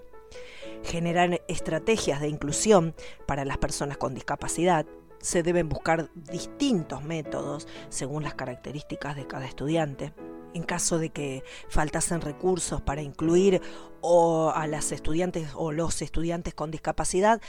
Generar 0.82 1.42
estrategias 1.48 2.20
de 2.20 2.28
inclusión 2.28 2.94
para 3.26 3.44
las 3.44 3.58
personas 3.58 3.96
con 3.96 4.14
discapacidad. 4.14 4.86
Se 5.20 5.42
deben 5.42 5.68
buscar 5.68 6.10
distintos 6.14 7.02
métodos 7.02 7.66
según 7.88 8.22
las 8.22 8.34
características 8.34 9.16
de 9.16 9.26
cada 9.26 9.46
estudiante. 9.46 10.12
En 10.54 10.62
caso 10.62 10.98
de 10.98 11.10
que 11.10 11.44
faltasen 11.68 12.20
recursos 12.20 12.80
para 12.80 13.02
incluir 13.02 13.60
o 14.00 14.50
a 14.54 14.66
las 14.66 14.92
estudiantes 14.92 15.50
o 15.54 15.72
los 15.72 16.00
estudiantes 16.02 16.54
con 16.54 16.70
discapacidad, 16.70 17.40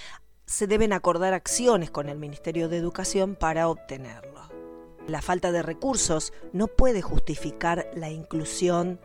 se 0.49 0.65
deben 0.65 0.93
acordar 0.93 1.35
acciones 1.35 1.91
con 1.91 2.09
el 2.09 2.17
Ministerio 2.17 2.69
de 2.69 2.77
Educación 2.77 3.35
para 3.35 3.69
obtenerlo. 3.69 4.49
La 5.07 5.21
falta 5.21 5.51
de 5.51 5.61
recursos 5.61 6.33
no 6.53 6.65
puede 6.65 7.03
justificar 7.03 7.87
la 7.93 8.09
inclusión 8.09 8.99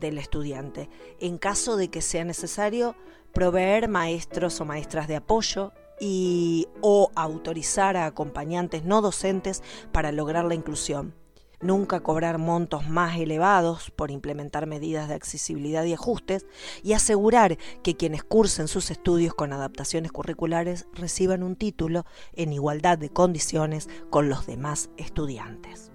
del 0.00 0.16
estudiante. 0.16 0.88
En 1.20 1.36
caso 1.36 1.76
de 1.76 1.90
que 1.90 2.00
sea 2.00 2.24
necesario, 2.24 2.96
proveer 3.34 3.88
maestros 3.88 4.58
o 4.62 4.64
maestras 4.64 5.06
de 5.06 5.16
apoyo 5.16 5.74
y 6.00 6.66
o 6.80 7.10
autorizar 7.14 7.98
a 7.98 8.06
acompañantes 8.06 8.82
no 8.82 9.02
docentes 9.02 9.62
para 9.92 10.12
lograr 10.12 10.46
la 10.46 10.54
inclusión 10.54 11.19
nunca 11.60 12.00
cobrar 12.00 12.38
montos 12.38 12.88
más 12.88 13.16
elevados 13.18 13.90
por 13.90 14.10
implementar 14.10 14.66
medidas 14.66 15.08
de 15.08 15.14
accesibilidad 15.14 15.84
y 15.84 15.92
ajustes 15.92 16.46
y 16.82 16.94
asegurar 16.94 17.58
que 17.82 17.96
quienes 17.96 18.24
cursen 18.24 18.68
sus 18.68 18.90
estudios 18.90 19.34
con 19.34 19.52
adaptaciones 19.52 20.12
curriculares 20.12 20.86
reciban 20.94 21.42
un 21.42 21.56
título 21.56 22.04
en 22.32 22.52
igualdad 22.52 22.98
de 22.98 23.10
condiciones 23.10 23.88
con 24.10 24.28
los 24.28 24.46
demás 24.46 24.90
estudiantes. 24.96 25.92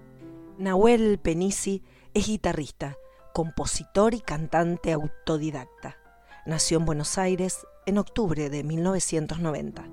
Nahuel 0.58 1.18
Penisi 1.18 1.82
es 2.14 2.26
guitarrista, 2.28 2.96
compositor 3.34 4.14
y 4.14 4.20
cantante 4.20 4.92
autodidacta. 4.92 5.96
Nació 6.46 6.78
en 6.78 6.86
Buenos 6.86 7.18
Aires 7.18 7.66
en 7.86 7.98
octubre 7.98 8.48
de 8.48 8.64
1990. 8.64 9.84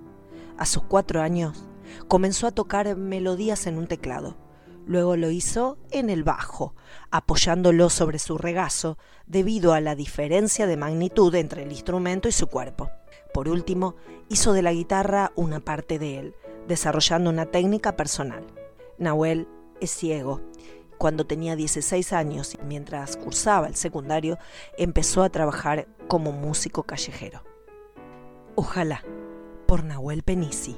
A 0.58 0.66
sus 0.66 0.84
cuatro 0.84 1.22
años 1.22 1.66
comenzó 2.08 2.48
a 2.48 2.52
tocar 2.52 2.96
melodías 2.96 3.68
en 3.68 3.78
un 3.78 3.88
teclado 3.88 4.38
Luego 4.86 5.16
lo 5.16 5.30
hizo 5.30 5.78
en 5.92 6.10
el 6.10 6.24
bajo, 6.24 6.76
apoyándolo 7.10 7.90
sobre 7.90 8.20
su 8.20 8.38
regazo 8.38 8.98
debido 9.26 9.74
a 9.74 9.80
la 9.80 9.96
diferencia 9.96 10.68
de 10.68 10.78
magnitud 10.78 11.34
entre 11.36 11.64
el 11.64 11.72
instrumento 11.72 12.28
y 12.28 12.34
su 12.34 12.48
cuerpo. 12.48 12.90
Por 13.34 13.48
último, 13.48 13.96
hizo 14.30 14.54
de 14.54 14.62
la 14.62 14.74
guitarra 14.74 15.32
una 15.36 15.60
parte 15.60 16.00
de 16.00 16.20
él, 16.20 16.36
desarrollando 16.68 17.30
una 17.30 17.46
técnica 17.46 17.96
personal. 17.96 18.46
Nahuel 18.98 19.48
es 19.80 19.92
ciego. 19.92 20.42
Cuando 20.98 21.26
tenía 21.26 21.56
16 21.56 22.14
años 22.14 22.54
y 22.54 22.64
mientras 22.66 23.18
cursaba 23.18 23.68
el 23.68 23.76
secundario, 23.76 24.38
empezó 24.78 25.24
a 25.24 25.30
trabajar 25.30 25.88
como 26.08 26.32
músico 26.32 26.84
callejero. 26.84 27.44
Ojalá, 28.56 29.04
por 29.66 29.84
Nahuel 29.84 30.24
Penisi. 30.24 30.78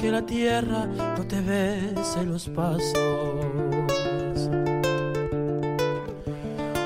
Que 0.00 0.10
la 0.10 0.24
tierra 0.24 0.86
no 0.86 1.26
te 1.26 1.40
bese 1.42 2.24
los 2.24 2.48
pasos. 2.48 3.69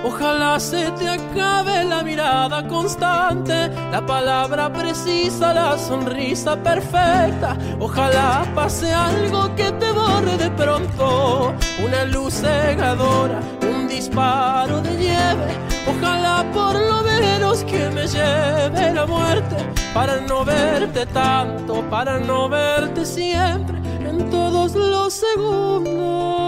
Ojalá 0.06 0.60
se 0.60 0.90
te 0.92 1.08
acabe 1.08 1.82
la 1.84 2.02
mirada 2.02 2.68
constante, 2.68 3.70
la 3.90 4.04
palabra 4.04 4.70
precisa, 4.70 5.54
la 5.54 5.78
sonrisa 5.78 6.56
perfecta. 6.62 7.56
Ojalá 7.80 8.44
pase 8.54 8.92
algo 8.92 9.54
que 9.56 9.72
te 9.72 9.90
borre 9.92 10.36
de 10.36 10.50
pronto, 10.50 11.54
una 11.82 12.04
luz 12.04 12.34
cegadora, 12.34 13.40
un 13.62 13.88
disparo 13.88 14.82
de 14.82 14.94
nieve. 14.94 15.58
Ojalá 15.88 16.44
por 16.52 16.74
lo 16.74 17.02
menos 17.02 17.64
que 17.64 17.88
me 17.88 18.06
lleve 18.06 18.92
la 18.92 19.06
muerte 19.06 19.56
para 19.94 20.20
no 20.20 20.44
verte 20.44 21.06
tanto, 21.06 21.82
para 21.88 22.18
no 22.18 22.48
verte 22.50 23.06
siempre 23.06 23.78
en 24.06 24.30
todos 24.30 24.74
los 24.74 25.14
segundos, 25.14 26.43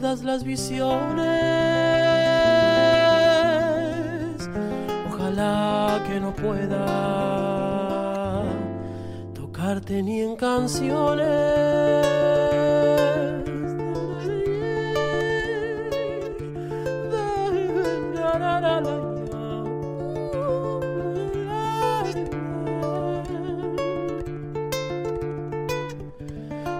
todas 0.00 0.24
las 0.24 0.44
visiones. 0.44 1.24
Ojalá 5.08 6.02
que 6.06 6.20
no 6.20 6.34
pueda 6.34 6.84
tocarte 9.32 10.02
ni 10.02 10.20
en 10.20 10.36
canciones. 10.36 11.26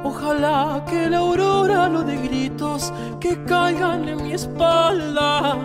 Ojalá 0.05 0.85
que 0.91 1.09
la 1.09 1.19
aurora 1.19 1.89
lo 1.89 2.03
de 2.03 2.17
gritos 2.17 2.93
que 3.21 3.37
caigan 3.45 4.09
en 4.09 4.23
mi 4.23 4.33
espalda. 4.33 5.57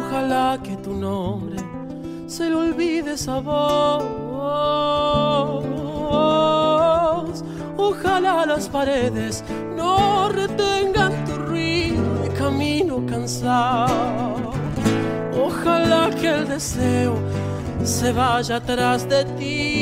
Ojalá 0.00 0.58
que 0.62 0.76
tu 0.76 0.92
nombre 0.94 1.56
se 2.26 2.48
le 2.48 2.56
olvide 2.56 3.12
esa 3.12 3.40
voz. 3.40 4.04
Ojalá 7.76 8.46
las 8.46 8.68
paredes 8.68 9.44
no 9.76 10.28
retengan 10.28 11.24
tu 11.24 11.34
ruido 11.36 12.14
de 12.22 12.28
camino 12.30 13.04
cansado. 13.06 14.52
Ojalá 15.34 16.10
que 16.10 16.28
el 16.28 16.48
deseo 16.48 17.14
se 17.84 18.12
vaya 18.12 18.56
atrás 18.56 19.08
de 19.08 19.24
ti 19.24 19.81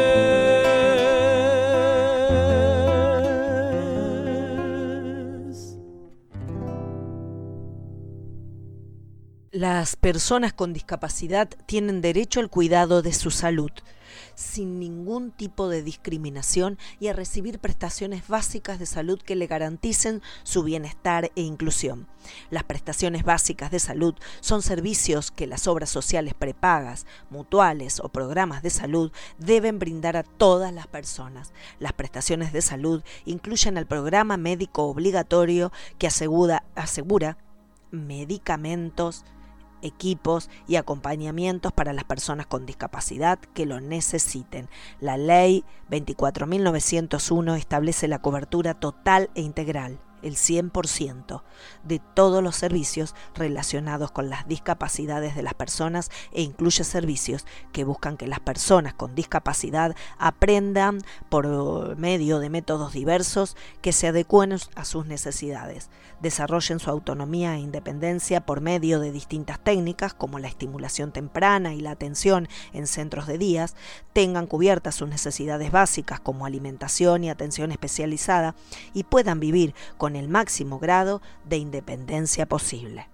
Las 9.81 9.95
personas 9.95 10.53
con 10.53 10.73
discapacidad 10.73 11.49
tienen 11.65 12.01
derecho 12.01 12.39
al 12.39 12.51
cuidado 12.51 13.01
de 13.01 13.13
su 13.13 13.31
salud 13.31 13.71
sin 14.35 14.79
ningún 14.79 15.31
tipo 15.31 15.69
de 15.69 15.81
discriminación 15.81 16.77
y 16.99 17.07
a 17.07 17.13
recibir 17.13 17.57
prestaciones 17.57 18.27
básicas 18.27 18.77
de 18.77 18.85
salud 18.85 19.19
que 19.19 19.35
le 19.35 19.47
garanticen 19.47 20.21
su 20.43 20.61
bienestar 20.61 21.31
e 21.35 21.41
inclusión. 21.41 22.07
Las 22.51 22.63
prestaciones 22.63 23.23
básicas 23.23 23.71
de 23.71 23.79
salud 23.79 24.13
son 24.39 24.61
servicios 24.61 25.31
que 25.31 25.47
las 25.47 25.65
obras 25.65 25.89
sociales 25.89 26.35
prepagas, 26.35 27.07
mutuales 27.31 27.99
o 28.01 28.09
programas 28.09 28.61
de 28.61 28.69
salud 28.69 29.11
deben 29.39 29.79
brindar 29.79 30.15
a 30.15 30.21
todas 30.21 30.71
las 30.71 30.85
personas. 30.85 31.53
Las 31.79 31.93
prestaciones 31.93 32.53
de 32.53 32.61
salud 32.61 33.01
incluyen 33.25 33.77
el 33.77 33.87
programa 33.87 34.37
médico 34.37 34.83
obligatorio 34.83 35.71
que 35.97 36.05
asegura, 36.05 36.65
asegura 36.75 37.39
medicamentos, 37.89 39.25
equipos 39.81 40.49
y 40.67 40.75
acompañamientos 40.75 41.71
para 41.71 41.93
las 41.93 42.03
personas 42.03 42.47
con 42.47 42.65
discapacidad 42.65 43.39
que 43.39 43.65
lo 43.65 43.79
necesiten. 43.79 44.69
La 44.99 45.17
ley 45.17 45.63
24.901 45.89 47.57
establece 47.57 48.07
la 48.07 48.19
cobertura 48.19 48.73
total 48.73 49.29
e 49.35 49.41
integral 49.41 49.99
el 50.21 50.35
100% 50.35 51.43
de 51.83 51.99
todos 52.13 52.43
los 52.43 52.55
servicios 52.55 53.15
relacionados 53.35 54.11
con 54.11 54.29
las 54.29 54.47
discapacidades 54.47 55.35
de 55.35 55.43
las 55.43 55.53
personas 55.53 56.09
e 56.31 56.41
incluye 56.41 56.83
servicios 56.83 57.45
que 57.71 57.83
buscan 57.83 58.17
que 58.17 58.27
las 58.27 58.39
personas 58.39 58.93
con 58.93 59.15
discapacidad 59.15 59.95
aprendan 60.17 60.99
por 61.29 61.95
medio 61.97 62.39
de 62.39 62.49
métodos 62.49 62.93
diversos 62.93 63.55
que 63.81 63.93
se 63.93 64.07
adecúen 64.07 64.51
a 64.75 64.85
sus 64.85 65.05
necesidades, 65.05 65.89
desarrollen 66.21 66.79
su 66.79 66.89
autonomía 66.89 67.55
e 67.55 67.59
independencia 67.59 68.41
por 68.41 68.61
medio 68.61 68.99
de 68.99 69.11
distintas 69.11 69.59
técnicas 69.59 70.13
como 70.13 70.39
la 70.39 70.47
estimulación 70.47 71.11
temprana 71.11 71.73
y 71.73 71.81
la 71.81 71.91
atención 71.91 72.47
en 72.73 72.87
centros 72.87 73.27
de 73.27 73.37
días, 73.37 73.75
tengan 74.13 74.47
cubiertas 74.47 74.95
sus 74.95 75.09
necesidades 75.09 75.71
básicas 75.71 76.19
como 76.19 76.45
alimentación 76.45 77.23
y 77.23 77.29
atención 77.29 77.71
especializada 77.71 78.55
y 78.93 79.03
puedan 79.03 79.39
vivir 79.39 79.73
con 79.97 80.10
el 80.15 80.29
máximo 80.29 80.79
grado 80.79 81.21
de 81.45 81.57
independencia 81.57 82.45
posible. 82.45 83.07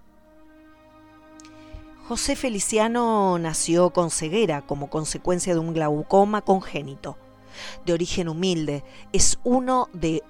José 2.08 2.36
Feliciano 2.36 3.38
nació 3.38 3.90
con 3.90 4.10
ceguera 4.10 4.62
como 4.62 4.88
consecuencia 4.88 5.52
de 5.52 5.60
un 5.60 5.74
glaucoma 5.74 6.40
congénito. 6.40 7.18
De 7.84 7.92
origen 7.92 8.30
humilde, 8.30 8.82
es 9.12 9.38
uno 9.44 9.90
de 9.92 10.22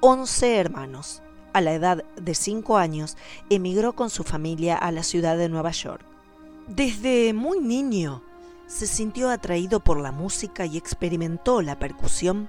11 0.00 0.56
hermanos. 0.56 1.22
A 1.54 1.60
la 1.60 1.72
edad 1.72 2.04
de 2.16 2.34
5 2.34 2.76
años, 2.76 3.16
emigró 3.48 3.94
con 3.94 4.10
su 4.10 4.24
familia 4.24 4.76
a 4.76 4.92
la 4.92 5.02
ciudad 5.02 5.38
de 5.38 5.48
Nueva 5.48 5.70
York. 5.70 6.04
Desde 6.66 7.32
muy 7.32 7.60
niño, 7.60 8.22
se 8.66 8.86
sintió 8.86 9.30
atraído 9.30 9.80
por 9.80 10.00
la 10.00 10.12
música 10.12 10.66
y 10.66 10.76
experimentó 10.76 11.62
la 11.62 11.78
percusión 11.78 12.48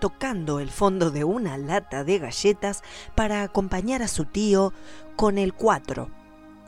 tocando 0.00 0.58
el 0.58 0.70
fondo 0.70 1.10
de 1.10 1.24
una 1.24 1.58
lata 1.58 2.02
de 2.02 2.18
galletas 2.18 2.82
para 3.14 3.42
acompañar 3.42 4.02
a 4.02 4.08
su 4.08 4.24
tío 4.24 4.72
con 5.14 5.38
el 5.38 5.54
cuatro. 5.54 6.08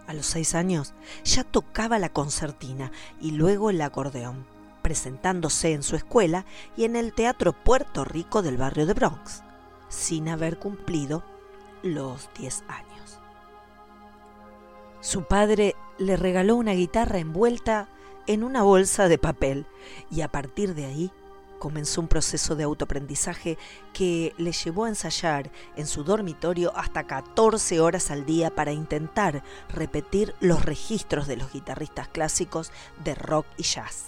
A 0.07 0.15
los 0.15 0.27
seis 0.27 0.55
años 0.55 0.95
ya 1.25 1.43
tocaba 1.43 1.99
la 1.99 2.11
concertina 2.11 2.93
y 3.21 3.33
luego 3.33 3.71
el 3.71 3.81
acordeón, 3.81 4.47
presentándose 4.83 5.73
en 5.73 5.83
su 5.83 5.97
escuela 5.97 6.45
y 6.77 6.85
en 6.85 6.97
el 6.97 7.15
Teatro 7.15 7.53
Puerto 7.53 8.05
Rico 8.05 8.43
del 8.43 8.59
barrio 8.59 8.87
de 8.87 8.95
Bronx, 8.95 9.43
sin 9.89 10.29
haber 10.29 10.59
cumplido 10.59 11.25
los 11.83 12.29
diez 12.39 12.63
años. 12.69 13.19
Su 15.01 15.25
padre 15.25 15.75
le 15.99 16.17
regaló 16.17 16.57
una 16.57 16.73
guitarra 16.73 17.19
envuelta 17.19 17.89
en 18.27 18.45
una 18.45 18.63
bolsa 18.63 19.09
de 19.09 19.19
papel 19.19 19.67
y 20.11 20.21
a 20.21 20.29
partir 20.29 20.75
de 20.75 20.85
ahí 20.85 21.13
comenzó 21.63 22.01
un 22.01 22.09
proceso 22.09 22.57
de 22.57 22.65
autoaprendizaje 22.65 23.57
que 23.93 24.35
le 24.37 24.51
llevó 24.51 24.87
a 24.87 24.89
ensayar 24.89 25.53
en 25.77 25.87
su 25.87 26.03
dormitorio 26.03 26.77
hasta 26.77 27.07
14 27.07 27.79
horas 27.79 28.11
al 28.11 28.27
día 28.27 28.53
para 28.53 28.73
intentar 28.73 29.45
repetir 29.69 30.35
los 30.41 30.65
registros 30.65 31.29
de 31.29 31.37
los 31.37 31.53
guitarristas 31.53 32.09
clásicos 32.09 32.73
de 33.05 33.15
rock 33.15 33.47
y 33.59 33.63
jazz. 33.63 34.07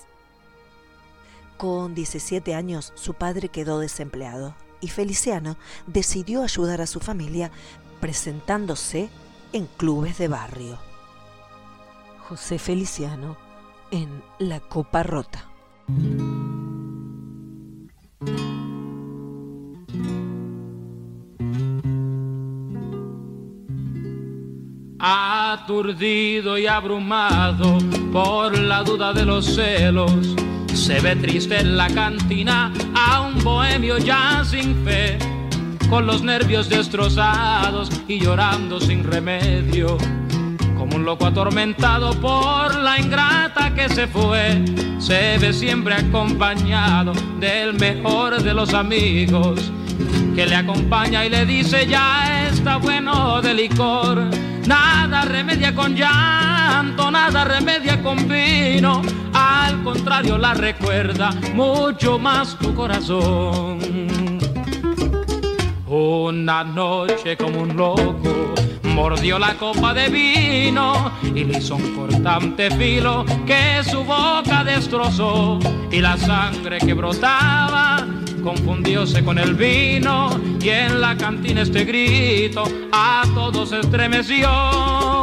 Con 1.56 1.94
17 1.94 2.56
años 2.56 2.92
su 2.96 3.14
padre 3.14 3.50
quedó 3.50 3.78
desempleado 3.78 4.56
y 4.80 4.88
Feliciano 4.88 5.56
decidió 5.86 6.42
ayudar 6.42 6.80
a 6.80 6.88
su 6.88 6.98
familia 6.98 7.52
presentándose 8.00 9.10
en 9.52 9.68
clubes 9.76 10.18
de 10.18 10.26
barrio. 10.26 10.76
José 12.28 12.58
Feliciano 12.58 13.36
en 13.92 14.24
La 14.40 14.58
Copa 14.58 15.04
Rota. 15.04 15.48
Aturdido 25.06 26.56
y 26.56 26.66
abrumado 26.66 27.78
por 28.12 28.58
la 28.58 28.82
duda 28.82 29.12
de 29.12 29.24
los 29.24 29.44
celos, 29.54 30.34
se 30.72 31.00
ve 31.00 31.14
triste 31.16 31.58
en 31.58 31.76
la 31.76 31.88
cantina 31.88 32.72
a 32.94 33.20
un 33.20 33.42
bohemio 33.44 33.98
ya 33.98 34.42
sin 34.44 34.74
fe, 34.84 35.18
con 35.90 36.06
los 36.06 36.22
nervios 36.22 36.68
destrozados 36.68 37.90
y 38.08 38.18
llorando 38.18 38.80
sin 38.80 39.04
remedio, 39.04 39.98
como 40.84 40.96
un 40.96 41.04
loco 41.06 41.24
atormentado 41.24 42.12
por 42.20 42.74
la 42.74 43.00
ingrata 43.00 43.74
que 43.74 43.88
se 43.88 44.06
fue, 44.06 44.62
se 44.98 45.38
ve 45.38 45.50
siempre 45.54 45.94
acompañado 45.94 47.14
del 47.40 47.72
mejor 47.72 48.42
de 48.42 48.52
los 48.52 48.74
amigos, 48.74 49.72
que 50.34 50.44
le 50.44 50.54
acompaña 50.54 51.24
y 51.24 51.30
le 51.30 51.46
dice 51.46 51.86
ya 51.86 52.48
está 52.48 52.76
bueno 52.76 53.40
de 53.40 53.54
licor 53.54 54.28
Nada 54.66 55.22
remedia 55.22 55.74
con 55.74 55.94
llanto, 55.94 57.10
nada 57.10 57.44
remedia 57.44 58.02
con 58.02 58.28
vino. 58.28 59.00
Al 59.32 59.82
contrario, 59.82 60.38
la 60.38 60.54
recuerda 60.54 61.30
mucho 61.54 62.18
más 62.18 62.58
tu 62.58 62.74
corazón. 62.74 63.78
Una 65.86 66.64
noche 66.64 67.36
como 67.36 67.60
un 67.60 67.76
loco 67.76 68.54
mordió 68.94 69.38
la 69.38 69.54
copa 69.54 69.92
de 69.92 70.08
vino 70.08 71.12
y 71.22 71.44
le 71.44 71.58
hizo 71.58 71.76
un 71.76 71.96
cortante 71.96 72.70
filo 72.70 73.24
que 73.44 73.82
su 73.82 74.04
boca 74.04 74.62
destrozó 74.64 75.58
y 75.90 76.00
la 76.00 76.16
sangre 76.16 76.78
que 76.78 76.94
brotaba 76.94 78.06
confundióse 78.42 79.24
con 79.24 79.38
el 79.38 79.54
vino 79.54 80.38
y 80.60 80.68
en 80.68 81.00
la 81.00 81.16
cantina 81.16 81.62
este 81.62 81.84
grito 81.84 82.64
a 82.92 83.24
todos 83.34 83.72
estremeció. 83.72 85.13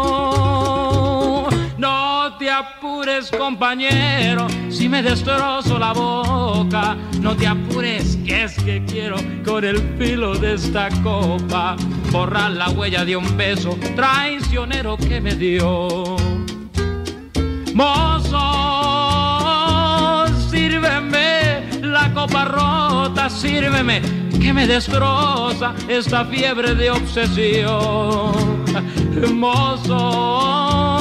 Apures 2.62 3.32
compañero, 3.32 4.46
si 4.70 4.88
me 4.88 5.02
destrozo 5.02 5.80
la 5.80 5.94
boca, 5.94 6.96
no 7.20 7.36
te 7.36 7.48
apures 7.48 8.20
que 8.24 8.44
es 8.44 8.54
que 8.64 8.86
quiero 8.86 9.16
con 9.44 9.66
el 9.66 9.80
filo 9.98 10.36
de 10.36 10.54
esta 10.54 10.90
copa 11.02 11.76
borrar 12.12 12.52
la 12.52 12.70
huella 12.70 13.04
de 13.04 13.16
un 13.16 13.36
beso 13.36 13.76
traicionero 13.96 14.96
que 14.96 15.20
me 15.20 15.34
dio. 15.34 16.18
Mozo, 17.74 18.38
sírveme 20.52 21.64
la 21.82 22.14
copa 22.14 22.46
rota, 22.46 23.28
sírveme 23.28 24.04
que 24.40 24.54
me 24.54 24.68
destroza 24.68 25.74
esta 25.88 26.26
fiebre 26.26 26.76
de 26.76 26.92
obsesión. 26.92 28.62
Mozo, 29.34 31.01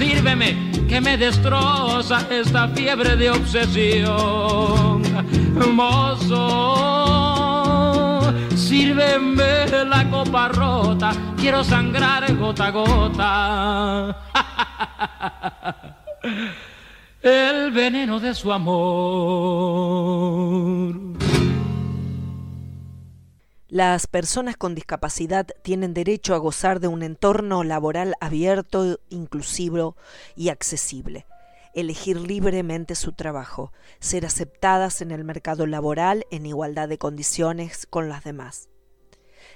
Sírveme 0.00 0.56
que 0.88 0.98
me 1.00 1.16
destroza 1.18 2.26
esta 2.30 2.68
fiebre 2.68 3.16
de 3.16 3.30
obsesión. 3.30 5.02
Mozo, 5.74 6.72
sírveme 8.56 9.66
la 9.86 10.08
copa 10.10 10.48
rota, 10.48 11.12
quiero 11.36 11.62
sangrar 11.62 12.34
gota 12.34 12.66
a 12.66 12.70
gota. 12.70 14.16
El 17.22 17.70
veneno 17.72 18.18
de 18.18 18.34
su 18.34 18.50
amor. 18.50 18.70
Las 23.70 24.08
personas 24.08 24.56
con 24.56 24.74
discapacidad 24.74 25.46
tienen 25.62 25.94
derecho 25.94 26.34
a 26.34 26.38
gozar 26.38 26.80
de 26.80 26.88
un 26.88 27.04
entorno 27.04 27.62
laboral 27.62 28.16
abierto, 28.20 28.98
inclusivo 29.10 29.96
y 30.34 30.48
accesible, 30.48 31.24
elegir 31.72 32.20
libremente 32.20 32.96
su 32.96 33.12
trabajo, 33.12 33.72
ser 34.00 34.26
aceptadas 34.26 35.02
en 35.02 35.12
el 35.12 35.22
mercado 35.22 35.68
laboral 35.68 36.26
en 36.32 36.46
igualdad 36.46 36.88
de 36.88 36.98
condiciones 36.98 37.86
con 37.86 38.08
las 38.08 38.24
demás. 38.24 38.68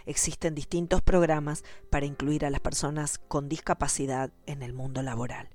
Existen 0.06 0.54
distintos 0.54 1.02
programas 1.02 1.64
para 1.90 2.06
incluir 2.06 2.46
a 2.46 2.50
las 2.50 2.60
personas 2.60 3.18
con 3.18 3.48
discapacidad 3.48 4.30
en 4.46 4.62
el 4.62 4.74
mundo 4.74 5.02
laboral 5.02 5.48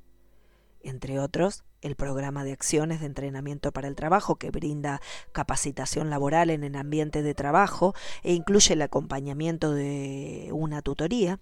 entre 0.81 1.19
otros, 1.19 1.63
el 1.81 1.95
programa 1.95 2.43
de 2.43 2.51
acciones 2.51 2.99
de 2.99 3.05
entrenamiento 3.05 3.71
para 3.71 3.87
el 3.87 3.95
trabajo 3.95 4.35
que 4.35 4.51
brinda 4.51 5.01
capacitación 5.31 6.09
laboral 6.09 6.49
en 6.49 6.63
el 6.63 6.75
ambiente 6.75 7.21
de 7.21 7.33
trabajo 7.33 7.93
e 8.23 8.33
incluye 8.33 8.73
el 8.73 8.81
acompañamiento 8.81 9.73
de 9.73 10.49
una 10.51 10.81
tutoría 10.81 11.39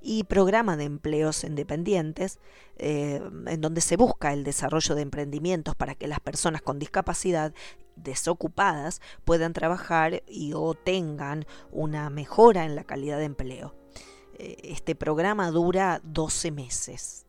y 0.00 0.24
programa 0.24 0.76
de 0.76 0.84
empleos 0.84 1.44
independientes 1.44 2.38
eh, 2.78 3.20
en 3.46 3.60
donde 3.60 3.80
se 3.80 3.96
busca 3.96 4.32
el 4.32 4.44
desarrollo 4.44 4.94
de 4.94 5.02
emprendimientos 5.02 5.74
para 5.74 5.94
que 5.94 6.06
las 6.06 6.20
personas 6.20 6.62
con 6.62 6.78
discapacidad 6.78 7.52
desocupadas 7.96 9.00
puedan 9.24 9.52
trabajar 9.52 10.22
y 10.28 10.52
o 10.54 10.74
tengan 10.74 11.46
una 11.72 12.10
mejora 12.10 12.64
en 12.64 12.76
la 12.76 12.84
calidad 12.84 13.18
de 13.18 13.24
empleo. 13.24 13.74
Eh, 14.38 14.56
este 14.64 14.94
programa 14.94 15.50
dura 15.50 16.00
12 16.04 16.50
meses. 16.50 17.25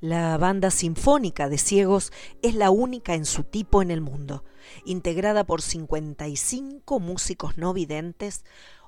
La 0.00 0.38
banda 0.38 0.70
sinfónica 0.70 1.48
de 1.48 1.58
ciegos 1.58 2.12
es 2.40 2.54
la 2.54 2.70
única 2.70 3.14
en 3.14 3.24
su 3.24 3.42
tipo 3.42 3.82
en 3.82 3.90
el 3.90 4.00
mundo. 4.00 4.44
Integrada 4.84 5.42
por 5.42 5.60
55 5.60 7.00
músicos 7.00 7.58
no 7.58 7.72
videntes, 7.72 8.44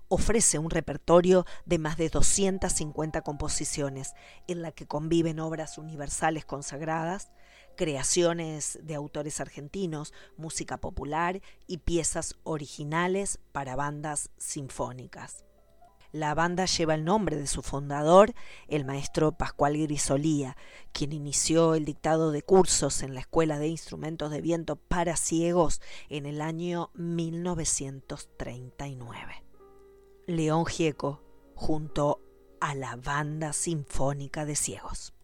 ofrece 0.06 0.60
un 0.60 0.70
repertorio 0.70 1.46
de 1.66 1.78
más 1.78 1.96
de 1.96 2.10
250 2.10 3.22
composiciones, 3.22 4.14
en 4.46 4.62
la 4.62 4.70
que 4.70 4.86
conviven 4.86 5.40
obras 5.40 5.78
universales 5.78 6.44
consagradas, 6.44 7.32
creaciones 7.76 8.78
de 8.84 8.94
autores 8.94 9.40
argentinos, 9.40 10.14
música 10.36 10.76
popular 10.76 11.40
y 11.66 11.78
piezas 11.78 12.36
originales 12.44 13.40
para 13.50 13.74
bandas 13.74 14.30
sinfónicas. 14.38 15.44
La 16.12 16.34
banda 16.34 16.66
lleva 16.66 16.96
el 16.96 17.04
nombre 17.04 17.36
de 17.36 17.46
su 17.46 17.62
fundador, 17.62 18.34
el 18.66 18.84
maestro 18.84 19.30
Pascual 19.32 19.78
Grisolía, 19.78 20.56
quien 20.92 21.12
inició 21.12 21.76
el 21.76 21.84
dictado 21.84 22.32
de 22.32 22.42
cursos 22.42 23.02
en 23.02 23.14
la 23.14 23.20
Escuela 23.20 23.60
de 23.60 23.68
Instrumentos 23.68 24.32
de 24.32 24.40
Viento 24.40 24.74
para 24.74 25.16
Ciegos 25.16 25.80
en 26.08 26.26
el 26.26 26.40
año 26.40 26.90
1939. 26.94 29.44
León 30.26 30.66
Gieco, 30.66 31.22
junto 31.54 32.20
a 32.60 32.74
la 32.74 32.96
Banda 32.96 33.52
Sinfónica 33.52 34.44
de 34.44 34.56
Ciegos. 34.56 35.14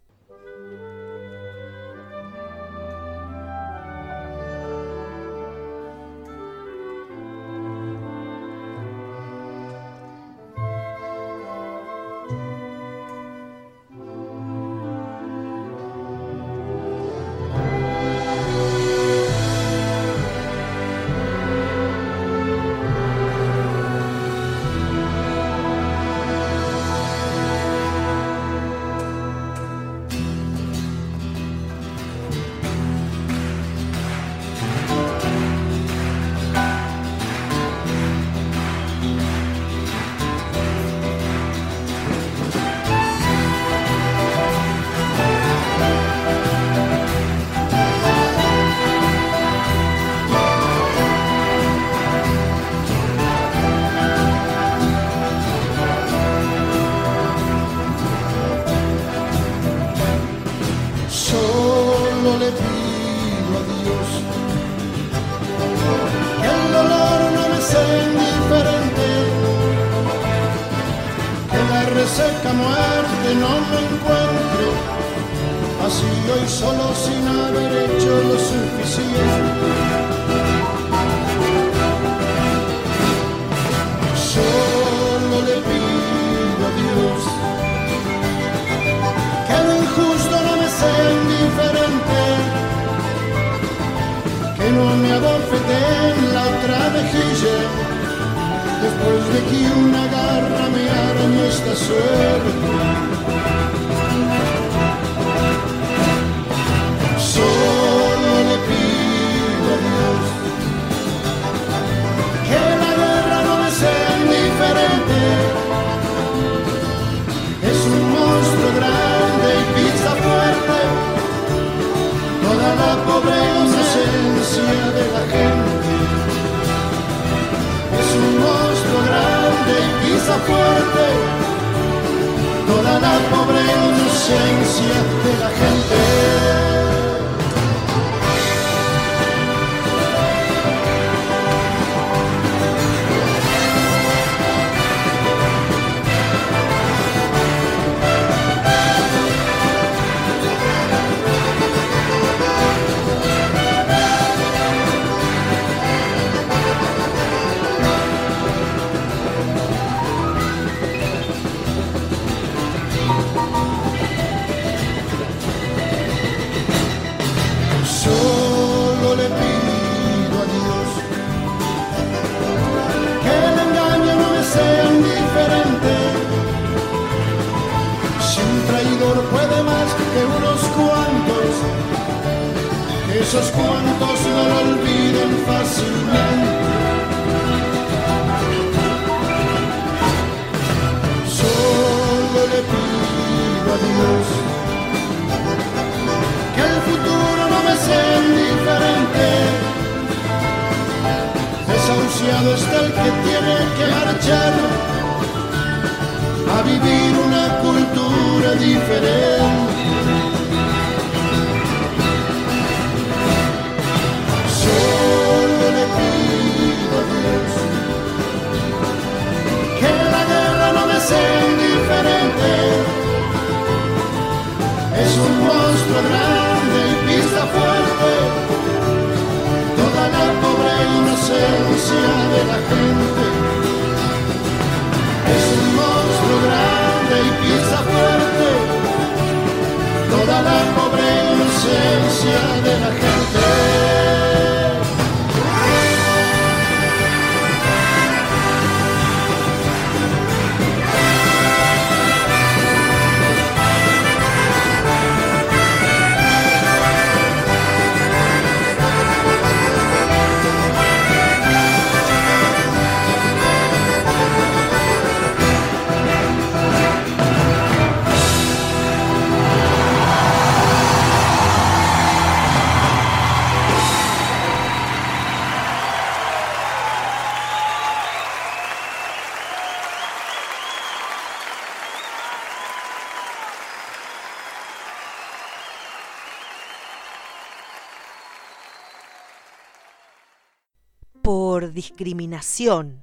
Discriminación, 291.96 293.02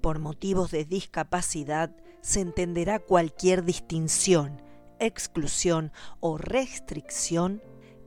por 0.00 0.20
motivos 0.20 0.70
de 0.70 0.84
discapacidad, 0.84 1.90
se 2.20 2.38
entenderá 2.38 3.00
cualquier 3.00 3.64
distinción, 3.64 4.62
exclusión 5.00 5.90
o 6.20 6.38
restricción 6.38 7.60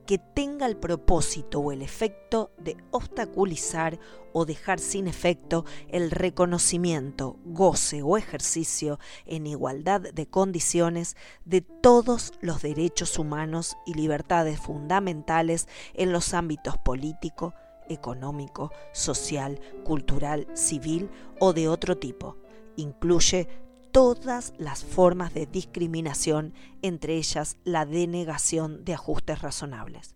que 0.06 0.20
tenga 0.20 0.66
el 0.66 0.78
propósito 0.78 1.60
o 1.60 1.74
el 1.74 1.82
efecto 1.82 2.52
de 2.58 2.78
obstaculizar 2.92 4.00
o 4.32 4.46
dejar 4.46 4.80
sin 4.80 5.08
efecto 5.08 5.66
el 5.90 6.10
reconocimiento, 6.10 7.38
goce 7.44 8.02
o 8.02 8.16
ejercicio 8.16 9.00
en 9.26 9.46
igualdad 9.46 10.00
de 10.00 10.26
condiciones 10.26 11.18
de 11.44 11.60
todos 11.60 12.32
los 12.40 12.62
derechos 12.62 13.20
humanos 13.20 13.76
y 13.86 13.94
libertades 13.94 14.58
fundamentales 14.58 15.68
en 15.94 16.14
los 16.14 16.34
ámbitos 16.34 16.78
político, 16.78 17.54
económico, 17.90 18.72
social, 18.92 19.60
cultural, 19.84 20.48
civil 20.54 21.10
o 21.40 21.54
de 21.54 21.68
otro 21.68 21.98
tipo. 21.98 22.38
Incluye 22.76 23.48
todas 23.92 24.54
las 24.58 24.84
formas 24.84 25.34
de 25.34 25.46
discriminación, 25.46 26.54
entre 26.82 27.16
ellas 27.16 27.58
la 27.64 27.86
denegación 27.86 28.84
de 28.84 28.96
ajustes 28.96 29.42
razonables. 29.42 30.13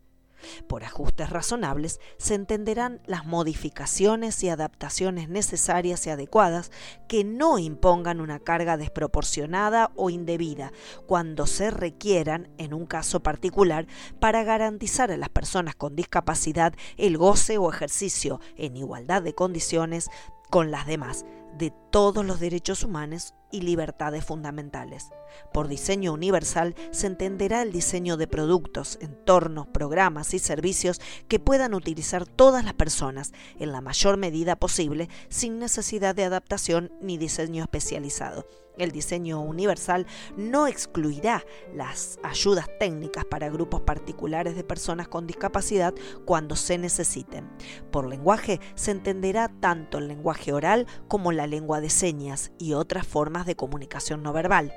Por 0.67 0.83
ajustes 0.83 1.29
razonables 1.29 1.99
se 2.17 2.35
entenderán 2.35 3.01
las 3.05 3.25
modificaciones 3.25 4.43
y 4.43 4.49
adaptaciones 4.49 5.29
necesarias 5.29 6.05
y 6.07 6.09
adecuadas 6.09 6.71
que 7.07 7.23
no 7.23 7.59
impongan 7.59 8.21
una 8.21 8.39
carga 8.39 8.77
desproporcionada 8.77 9.91
o 9.95 10.09
indebida 10.09 10.71
cuando 11.05 11.47
se 11.47 11.71
requieran, 11.71 12.49
en 12.57 12.73
un 12.73 12.85
caso 12.85 13.21
particular, 13.21 13.87
para 14.19 14.43
garantizar 14.43 15.11
a 15.11 15.17
las 15.17 15.29
personas 15.29 15.75
con 15.75 15.95
discapacidad 15.95 16.73
el 16.97 17.17
goce 17.17 17.57
o 17.57 17.71
ejercicio 17.71 18.39
en 18.55 18.77
igualdad 18.77 19.21
de 19.21 19.33
condiciones 19.33 20.09
con 20.49 20.71
las 20.71 20.87
demás 20.87 21.25
de 21.57 21.73
todos 21.91 22.25
los 22.25 22.39
derechos 22.39 22.83
humanos 22.83 23.33
y 23.51 23.61
libertades 23.61 24.25
fundamentales. 24.25 25.09
Por 25.53 25.67
diseño 25.67 26.13
universal 26.13 26.75
se 26.91 27.07
entenderá 27.07 27.61
el 27.61 27.71
diseño 27.71 28.17
de 28.17 28.27
productos, 28.27 28.97
entornos, 29.01 29.67
programas 29.67 30.33
y 30.33 30.39
servicios 30.39 31.01
que 31.27 31.39
puedan 31.39 31.73
utilizar 31.73 32.25
todas 32.25 32.63
las 32.63 32.73
personas 32.73 33.33
en 33.59 33.71
la 33.71 33.81
mayor 33.81 34.17
medida 34.17 34.55
posible 34.55 35.09
sin 35.29 35.59
necesidad 35.59 36.15
de 36.15 36.23
adaptación 36.23 36.91
ni 37.01 37.17
diseño 37.17 37.63
especializado. 37.63 38.45
El 38.77 38.91
diseño 38.91 39.41
universal 39.41 40.05
no 40.35 40.67
excluirá 40.67 41.43
las 41.73 42.19
ayudas 42.23 42.67
técnicas 42.79 43.25
para 43.25 43.49
grupos 43.49 43.81
particulares 43.81 44.55
de 44.55 44.63
personas 44.63 45.07
con 45.07 45.27
discapacidad 45.27 45.93
cuando 46.25 46.55
se 46.55 46.77
necesiten. 46.77 47.49
Por 47.91 48.07
lenguaje 48.07 48.59
se 48.75 48.91
entenderá 48.91 49.49
tanto 49.59 49.97
el 49.97 50.07
lenguaje 50.07 50.53
oral 50.53 50.87
como 51.07 51.31
la 51.31 51.47
lengua 51.47 51.81
de 51.81 51.89
señas 51.89 52.51
y 52.59 52.73
otras 52.73 53.07
formas 53.07 53.45
de 53.45 53.55
comunicación 53.55 54.23
no 54.23 54.33
verbal. 54.33 54.73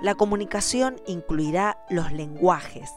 La 0.00 0.14
comunicación 0.14 0.96
incluirá 1.06 1.78
los 1.90 2.12
lenguajes, 2.12 2.90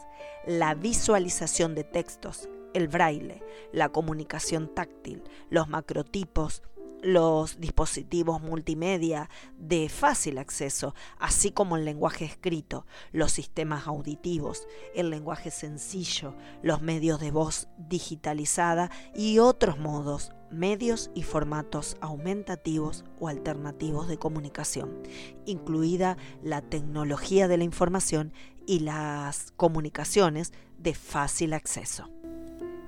la 0.46 0.76
visualización 0.76 1.76
de 1.76 1.84
textos, 1.84 2.48
el 2.74 2.88
braille, 2.88 3.44
la 3.72 3.90
comunicación 3.90 4.74
táctil, 4.74 5.24
los 5.50 5.68
macrotipos, 5.68 6.64
los 7.02 7.60
dispositivos 7.60 8.42
multimedia 8.42 9.30
de 9.58 9.90
fácil 9.90 10.38
acceso, 10.38 10.96
así 11.18 11.52
como 11.52 11.78
el 11.78 11.86
lenguaje 11.86 12.26
escrito, 12.26 12.86
los 13.12 13.32
sistemas 13.32 13.88
auditivos, 13.88 14.68
el 14.96 15.10
lenguaje 15.10 15.52
sencillo, 15.52 16.36
los 16.62 16.82
medios 16.82 17.20
de 17.20 17.32
voz 17.32 17.68
digitalizada 17.78 18.92
y 19.16 19.40
otros 19.40 19.80
modos, 19.80 20.32
medios 20.52 21.12
y 21.14 21.24
formatos 21.24 21.98
aumentativos 22.02 23.06
o 23.20 23.28
alternativos 23.28 24.08
de 24.08 24.18
comunicación, 24.18 25.02
incluida 25.46 26.18
la 26.44 26.62
tecnología 26.62 27.48
de 27.48 27.58
la 27.58 27.64
información 27.64 28.34
y 28.66 28.80
las 28.80 29.52
comunicaciones 29.58 30.54
de 30.78 30.94
fácil 30.94 31.54
acceso. 31.54 32.10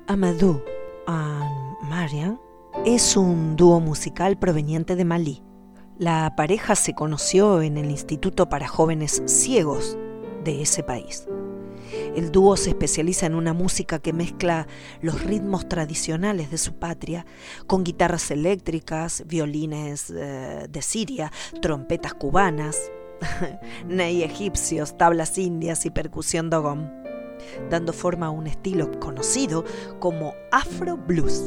Amadou 0.08 0.62
and 1.08 1.78
Marian 1.90 2.40
es 2.86 3.16
un 3.16 3.56
dúo 3.56 3.80
musical 3.80 4.40
proveniente 4.40 4.96
de 4.96 5.06
Malí. 5.06 5.44
La 6.00 6.34
pareja 6.36 6.76
se 6.76 6.96
conoció 6.96 7.62
en 7.62 7.78
el 7.78 7.92
Instituto 7.92 8.50
para 8.50 8.68
Jóvenes 8.68 9.22
Ciegos 9.26 9.98
de 10.44 10.64
ese 10.64 10.82
país. 10.82 11.28
El 12.16 12.32
dúo 12.32 12.58
se 12.58 12.70
especializa 12.70 13.28
en 13.28 13.36
una 13.36 13.54
música 13.54 14.00
que 14.00 14.14
mezcla 14.14 14.68
los 15.02 15.24
ritmos 15.24 15.70
tradicionales 15.70 16.50
de 16.50 16.58
su 16.58 16.74
patria 16.74 17.26
con 17.68 17.84
guitarras 17.84 18.32
eléctricas, 18.32 19.24
violines 19.28 20.10
eh, 20.10 20.66
de 20.68 20.82
Siria, 20.82 21.32
trompetas 21.62 22.16
cubanas, 22.16 22.92
ney 23.88 24.24
egipcios, 24.24 24.98
tablas 24.98 25.38
indias 25.38 25.86
y 25.86 25.92
percusión 25.92 26.50
dogom, 26.50 26.90
dando 27.70 27.94
forma 27.94 28.28
a 28.28 28.32
un 28.32 28.48
estilo 28.48 29.00
conocido 29.00 29.66
como 30.00 30.34
Afro 30.52 30.98
Blues. 30.98 31.44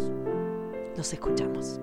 Los 0.96 1.12
escuchamos. 1.12 1.80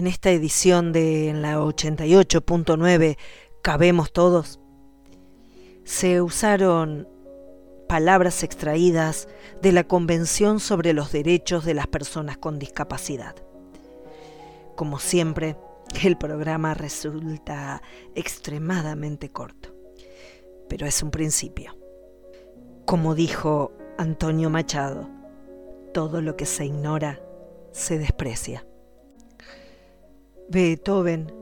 En 0.00 0.06
esta 0.06 0.30
edición 0.30 0.92
de 0.92 1.30
la 1.34 1.58
88.9 1.58 3.18
Cabemos 3.60 4.10
Todos, 4.14 4.58
se 5.84 6.22
usaron 6.22 7.06
palabras 7.86 8.42
extraídas 8.42 9.28
de 9.60 9.72
la 9.72 9.84
Convención 9.84 10.58
sobre 10.58 10.94
los 10.94 11.12
Derechos 11.12 11.66
de 11.66 11.74
las 11.74 11.86
Personas 11.86 12.38
con 12.38 12.58
Discapacidad. 12.58 13.36
Como 14.74 14.98
siempre, 14.98 15.58
el 16.02 16.16
programa 16.16 16.72
resulta 16.72 17.82
extremadamente 18.14 19.30
corto, 19.30 19.74
pero 20.66 20.86
es 20.86 21.02
un 21.02 21.10
principio. 21.10 21.76
Como 22.86 23.14
dijo 23.14 23.74
Antonio 23.98 24.48
Machado, 24.48 25.10
todo 25.92 26.22
lo 26.22 26.36
que 26.38 26.46
se 26.46 26.64
ignora 26.64 27.20
se 27.72 27.98
desprecia. 27.98 28.64
Beethoven 30.50 31.32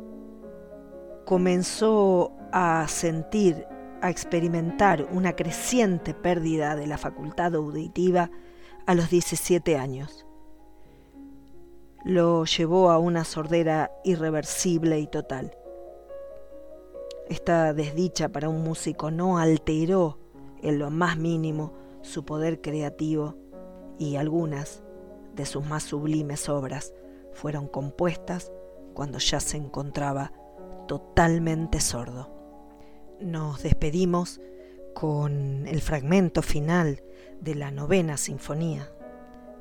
comenzó 1.24 2.30
a 2.52 2.86
sentir, 2.88 3.66
a 4.02 4.11
experimentar 4.11 5.09
una 5.11 5.34
creciente 5.34 6.12
pérdida 6.12 6.76
de 6.76 6.86
la 6.86 6.98
facultad 6.98 7.54
auditiva 7.54 8.30
a 8.84 8.94
los 8.94 9.09
17 9.09 9.78
años. 9.78 10.26
Lo 12.04 12.44
llevó 12.44 12.90
a 12.90 12.98
una 12.98 13.24
sordera 13.24 13.90
irreversible 14.04 15.00
y 15.00 15.06
total. 15.06 15.56
Esta 17.30 17.72
desdicha 17.72 18.28
para 18.28 18.50
un 18.50 18.62
músico 18.62 19.11
no 19.11 19.38
alteró 19.38 20.18
en 20.61 20.78
lo 20.78 20.90
más 20.90 21.16
mínimo 21.16 21.72
su 22.02 22.26
poder 22.26 22.61
creativo 22.61 23.36
y 23.98 24.16
algunas 24.16 24.82
de 25.34 25.46
sus 25.46 25.64
más 25.64 25.84
sublimes 25.84 26.50
obras 26.50 26.92
fueron 27.32 27.68
compuestas 27.68 28.52
cuando 28.99 29.18
ya 29.20 29.38
se 29.38 29.57
encontraba 29.57 30.32
totalmente 30.88 31.78
sordo. 31.78 32.34
Nos 33.20 33.62
despedimos 33.62 34.40
con 34.92 35.68
el 35.68 35.80
fragmento 35.82 36.42
final 36.42 37.05
de 37.40 37.55
la 37.55 37.70
novena 37.70 38.16
sinfonía, 38.16 38.90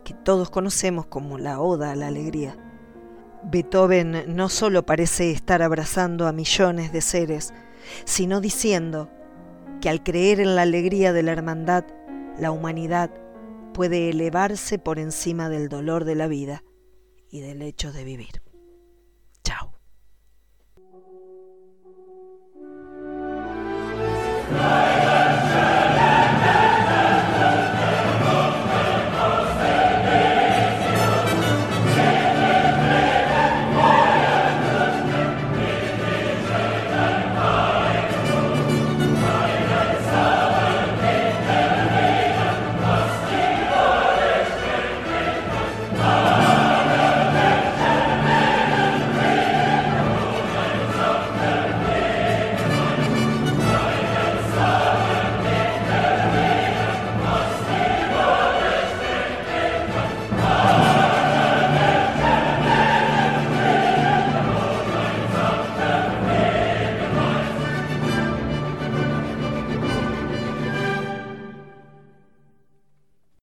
que 0.03 0.15
todos 0.15 0.49
conocemos 0.49 1.05
como 1.05 1.38
la 1.38 1.61
Oda 1.61 1.91
a 1.91 1.95
la 1.95 2.07
Alegría. 2.07 2.57
Beethoven 3.43 4.23
no 4.35 4.49
solo 4.49 4.88
parece 4.88 5.29
estar 5.29 5.61
abrazando 5.61 6.25
a 6.25 6.31
millones 6.31 6.91
de 6.91 7.01
seres, 7.01 7.53
sino 8.05 8.41
diciendo 8.41 9.11
que 9.81 9.89
al 9.89 10.01
creer 10.01 10.39
en 10.39 10.55
la 10.55 10.63
alegría 10.63 11.13
de 11.13 11.21
la 11.21 11.33
hermandad, 11.33 11.85
la 12.39 12.49
humanidad 12.49 13.11
puede 13.71 14.09
elevarse 14.09 14.79
por 14.79 14.97
encima 14.97 15.47
del 15.47 15.69
dolor 15.69 16.05
de 16.05 16.15
la 16.15 16.25
vida 16.25 16.63
y 17.29 17.41
del 17.41 17.61
hecho 17.61 17.91
de 17.93 18.03
vivir. 18.03 18.46
Ciao. 19.47 19.71
Right. 24.51 24.86